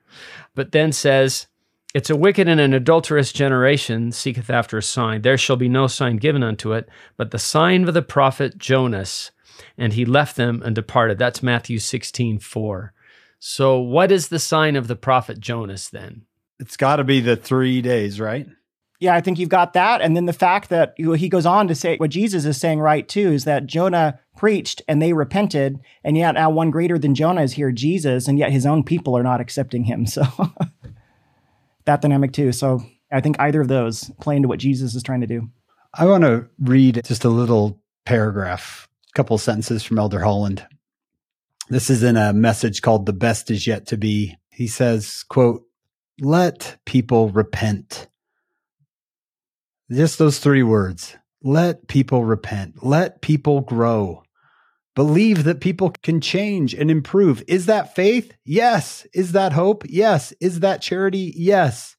[0.54, 1.46] but then says,
[1.94, 5.22] "It's a wicked and an adulterous generation seeketh after a sign.
[5.22, 9.30] There shall be no sign given unto it, but the sign of the prophet Jonas."
[9.76, 11.18] and he left them and departed.
[11.18, 12.92] That's Matthew 16, 4.
[13.38, 16.22] So, what is the sign of the prophet Jonas then?
[16.58, 18.46] It's got to be the three days, right?
[18.98, 20.02] Yeah, I think you've got that.
[20.02, 23.08] And then the fact that he goes on to say what Jesus is saying right
[23.08, 25.80] too is that Jonah preached and they repented.
[26.04, 29.16] And yet now one greater than Jonah is here, Jesus, and yet his own people
[29.16, 30.04] are not accepting him.
[30.10, 30.22] So
[31.90, 32.52] that dynamic too.
[32.52, 35.50] So I think either of those play into what Jesus is trying to do.
[35.92, 40.64] I want to read just a little paragraph a couple sentences from Elder Holland.
[41.68, 44.36] This is in a message called The Best Is Yet to Be.
[44.50, 45.64] He says, quote,
[46.20, 48.08] let people repent.
[49.90, 51.16] Just those three words.
[51.42, 52.84] Let people repent.
[52.84, 54.22] Let people grow.
[55.00, 57.42] Believe that people can change and improve.
[57.48, 58.34] Is that faith?
[58.44, 59.06] Yes.
[59.14, 59.84] Is that hope?
[59.88, 60.34] Yes.
[60.42, 61.32] Is that charity?
[61.34, 61.96] Yes.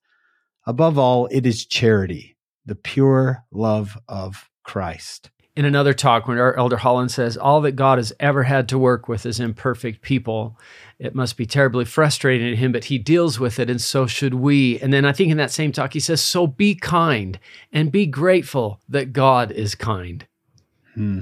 [0.68, 6.56] Above all, it is charity, the pure love of Christ in another talk when our
[6.56, 10.60] elder Holland says all that God has ever had to work with is imperfect people.
[11.00, 14.36] It must be terribly frustrating to him, but he deals with it, and so should
[14.36, 14.80] we.
[14.80, 17.40] And then I think in that same talk, he says, So be kind
[17.74, 20.28] and be grateful that God is kind.
[20.94, 21.22] Hmm.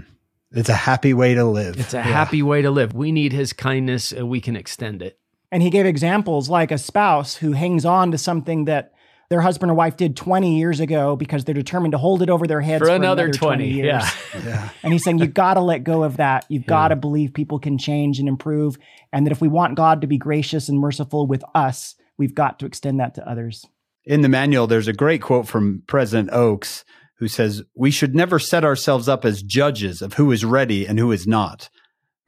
[0.51, 1.79] It's a happy way to live.
[1.79, 2.03] It's a yeah.
[2.03, 2.93] happy way to live.
[2.93, 5.19] We need his kindness, and we can extend it.
[5.51, 8.93] And he gave examples like a spouse who hangs on to something that
[9.29, 12.47] their husband or wife did 20 years ago because they're determined to hold it over
[12.47, 13.85] their heads for, for another, another 20, 20 years.
[13.85, 14.11] Yeah.
[14.45, 14.69] yeah.
[14.81, 16.45] And he's saying, you got to let go of that.
[16.49, 16.69] You've yeah.
[16.69, 18.77] got to believe people can change and improve.
[19.13, 22.57] And that if we want God to be gracious and merciful with us, we've got
[22.59, 23.65] to extend that to others.
[24.03, 26.83] In the manual, there's a great quote from President Oaks
[27.19, 30.97] who says, We should never set ourselves up as judges of who is ready and
[30.97, 31.69] who is not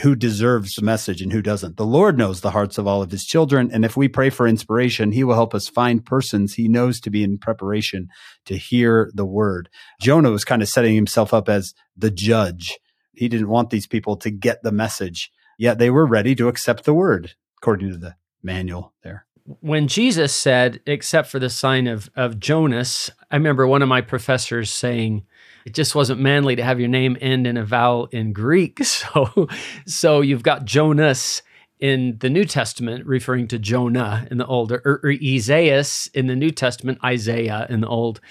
[0.01, 1.77] who deserves the message and who doesn't.
[1.77, 3.69] The Lord knows the hearts of all of his children.
[3.72, 7.11] And if we pray for inspiration, he will help us find persons he knows to
[7.11, 8.07] be in preparation
[8.45, 9.69] to hear the word.
[10.01, 12.80] Jonah was kind of setting himself up as the judge.
[13.13, 16.85] He didn't want these people to get the message, yet they were ready to accept
[16.85, 19.27] the word, according to the manual there.
[19.60, 24.02] When Jesus said, except for the sign of, of Jonas, I remember one of my
[24.02, 25.26] professors saying,
[25.65, 28.80] it just wasn't manly to have your name end in a vowel in Greek.
[28.91, 29.48] So,
[29.86, 31.41] so you've got Jonas
[31.80, 35.84] in the New Testament referring to Jonah in the Old, or, or Isaiah
[36.14, 38.22] in the New Testament, Isaiah in the Old.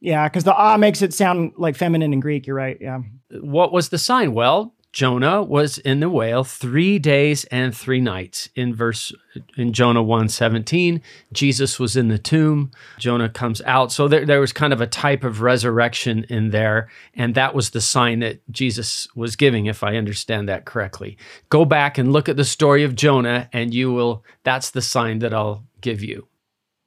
[0.00, 2.46] Yeah, because the ah makes it sound like feminine in Greek.
[2.46, 2.76] You're right.
[2.80, 3.00] Yeah.
[3.30, 4.34] What was the sign?
[4.34, 8.48] Well, Jonah was in the whale three days and three nights.
[8.54, 9.12] In verse
[9.54, 11.02] in Jonah 1:17,
[11.34, 12.70] Jesus was in the tomb.
[12.98, 13.92] Jonah comes out.
[13.92, 16.88] So there, there was kind of a type of resurrection in there.
[17.12, 21.18] And that was the sign that Jesus was giving, if I understand that correctly.
[21.50, 25.18] Go back and look at the story of Jonah, and you will, that's the sign
[25.18, 26.26] that I'll give you.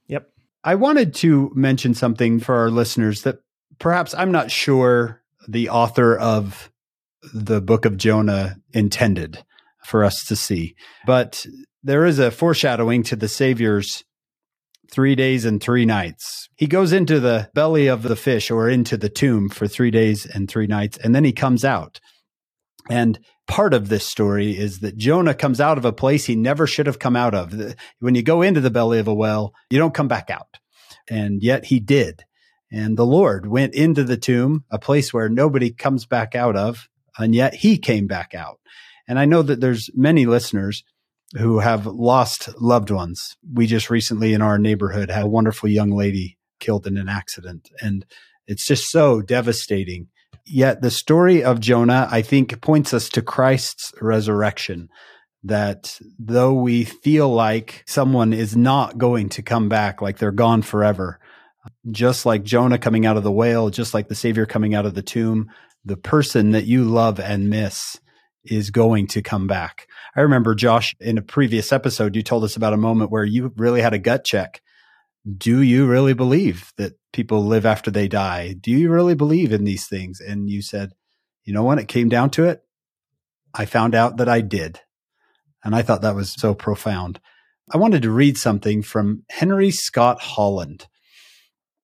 [0.08, 0.32] Yep.
[0.64, 3.44] I wanted to mention something for our listeners that
[3.78, 6.69] perhaps I'm not sure the author of
[7.34, 9.44] the book of Jonah intended
[9.84, 10.76] for us to see.
[11.06, 11.46] But
[11.84, 14.04] there is a foreshadowing to the Savior's
[14.92, 16.50] three days and three nights.
[16.56, 20.26] He goes into the belly of the fish or into the tomb for three days
[20.26, 22.00] and three nights, and then he comes out.
[22.90, 26.66] And part of this story is that Jonah comes out of a place he never
[26.66, 27.76] should have come out of.
[28.00, 30.58] When you go into the belly of a well, you don't come back out.
[31.10, 32.24] And yet he did.
[32.72, 36.88] And the Lord went into the tomb, a place where nobody comes back out of,
[37.20, 38.60] and yet he came back out.
[39.08, 40.84] And I know that there's many listeners
[41.38, 43.38] who have lost loved ones.
[43.54, 47.70] We just recently in our neighborhood had a wonderful young lady killed in an accident.
[47.82, 48.06] And
[48.48, 50.08] it's just so devastating.
[50.46, 54.90] Yet the story of Jonah, I think, points us to Christ's resurrection.
[55.44, 60.64] That though we feel like someone is not going to come back, like they're gone
[60.64, 61.20] forever,
[61.90, 64.96] just like Jonah coming out of the whale, just like the Savior coming out of
[64.96, 65.50] the tomb,
[65.86, 68.00] the person that you love and miss
[68.44, 69.88] is going to come back.
[70.16, 73.54] I remember, Josh, in a previous episode, you told us about a moment where you
[73.58, 74.62] really had a gut check.
[75.38, 78.54] Do you really believe that people live after they die?
[78.54, 80.20] Do you really believe in these things?
[80.22, 80.94] And you said,
[81.44, 82.62] you know, when it came down to it,
[83.54, 84.80] I found out that I did.
[85.64, 87.20] And I thought that was so profound.
[87.72, 90.88] I wanted to read something from Henry Scott Holland.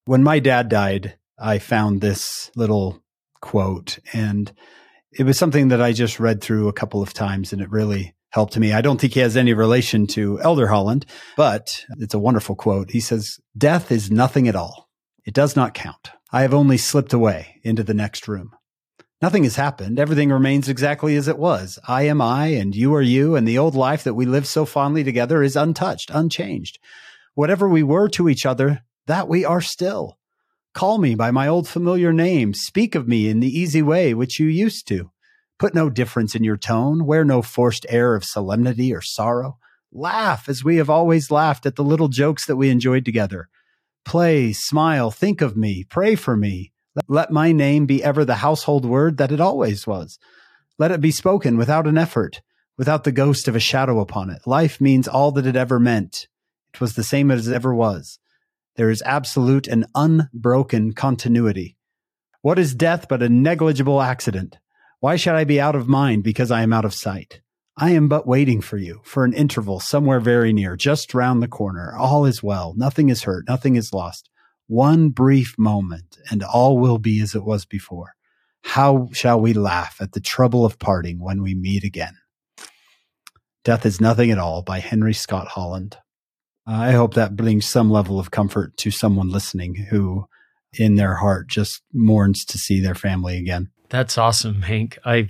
[0.05, 3.03] When my dad died, I found this little
[3.45, 4.51] quote and
[5.11, 8.15] it was something that I just read through a couple of times and it really
[8.29, 8.73] helped me.
[8.73, 11.05] I don't think he has any relation to Elder Holland,
[11.37, 12.89] but it's a wonderful quote.
[12.89, 14.89] He says, Death is nothing at all.
[15.25, 16.09] It does not count.
[16.33, 18.51] I have only slipped away into the next room.
[19.21, 19.99] Nothing has happened.
[19.99, 21.79] Everything remains exactly as it was.
[21.87, 24.65] I am I, and you are you, and the old life that we lived so
[24.65, 26.79] fondly together is untouched, unchanged.
[27.35, 30.17] Whatever we were to each other, that we are still.
[30.75, 32.53] Call me by my old familiar name.
[32.53, 35.09] Speak of me in the easy way which you used to.
[35.57, 37.05] Put no difference in your tone.
[37.05, 39.57] Wear no forced air of solemnity or sorrow.
[39.93, 43.47] Laugh as we have always laughed at the little jokes that we enjoyed together.
[44.03, 46.73] Play, smile, think of me, pray for me.
[47.07, 50.19] Let my name be ever the household word that it always was.
[50.77, 52.41] Let it be spoken without an effort,
[52.77, 54.45] without the ghost of a shadow upon it.
[54.45, 56.27] Life means all that it ever meant.
[56.73, 58.19] It was the same as it ever was.
[58.75, 61.77] There is absolute and unbroken continuity.
[62.41, 64.57] What is death but a negligible accident?
[64.99, 67.41] Why should I be out of mind because I am out of sight?
[67.77, 71.47] I am but waiting for you for an interval somewhere very near, just round the
[71.47, 71.93] corner.
[71.97, 72.73] All is well.
[72.77, 73.45] Nothing is hurt.
[73.47, 74.29] Nothing is lost.
[74.67, 78.15] One brief moment, and all will be as it was before.
[78.63, 82.17] How shall we laugh at the trouble of parting when we meet again?
[83.63, 85.97] Death is Nothing at All by Henry Scott Holland.
[86.67, 90.27] I hope that brings some level of comfort to someone listening who,
[90.73, 93.69] in their heart, just mourns to see their family again.
[93.89, 94.97] That's awesome, Hank.
[95.05, 95.29] I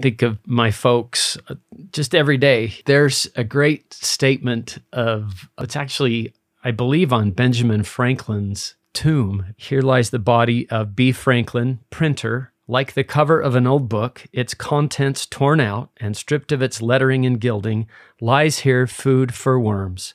[0.00, 1.54] think of my folks uh,
[1.92, 2.74] just every day.
[2.84, 6.34] There's a great statement of it's actually
[6.66, 9.54] I believe, on Benjamin Franklin's tomb.
[9.56, 11.12] Here lies the body of B.
[11.12, 12.52] Franklin, printer.
[12.66, 16.82] Like the cover of an old book, its contents torn out and stripped of its
[16.82, 17.86] lettering and gilding,
[18.20, 20.14] lies here food for worms.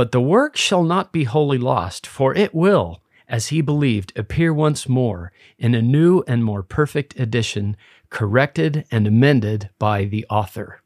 [0.00, 4.50] But the work shall not be wholly lost, for it will, as he believed, appear
[4.50, 7.76] once more in a new and more perfect edition,
[8.08, 10.80] corrected and amended by the author.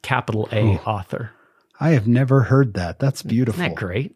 [0.00, 1.32] Capital A oh, author.
[1.80, 3.00] I have never heard that.
[3.00, 3.60] That's beautiful.
[3.60, 4.14] Isn't that great?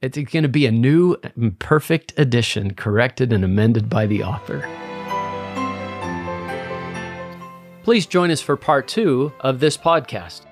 [0.00, 4.66] It's going to be a new, mm, perfect edition, corrected and amended by the author.
[7.82, 10.46] Please join us for part two of this podcast.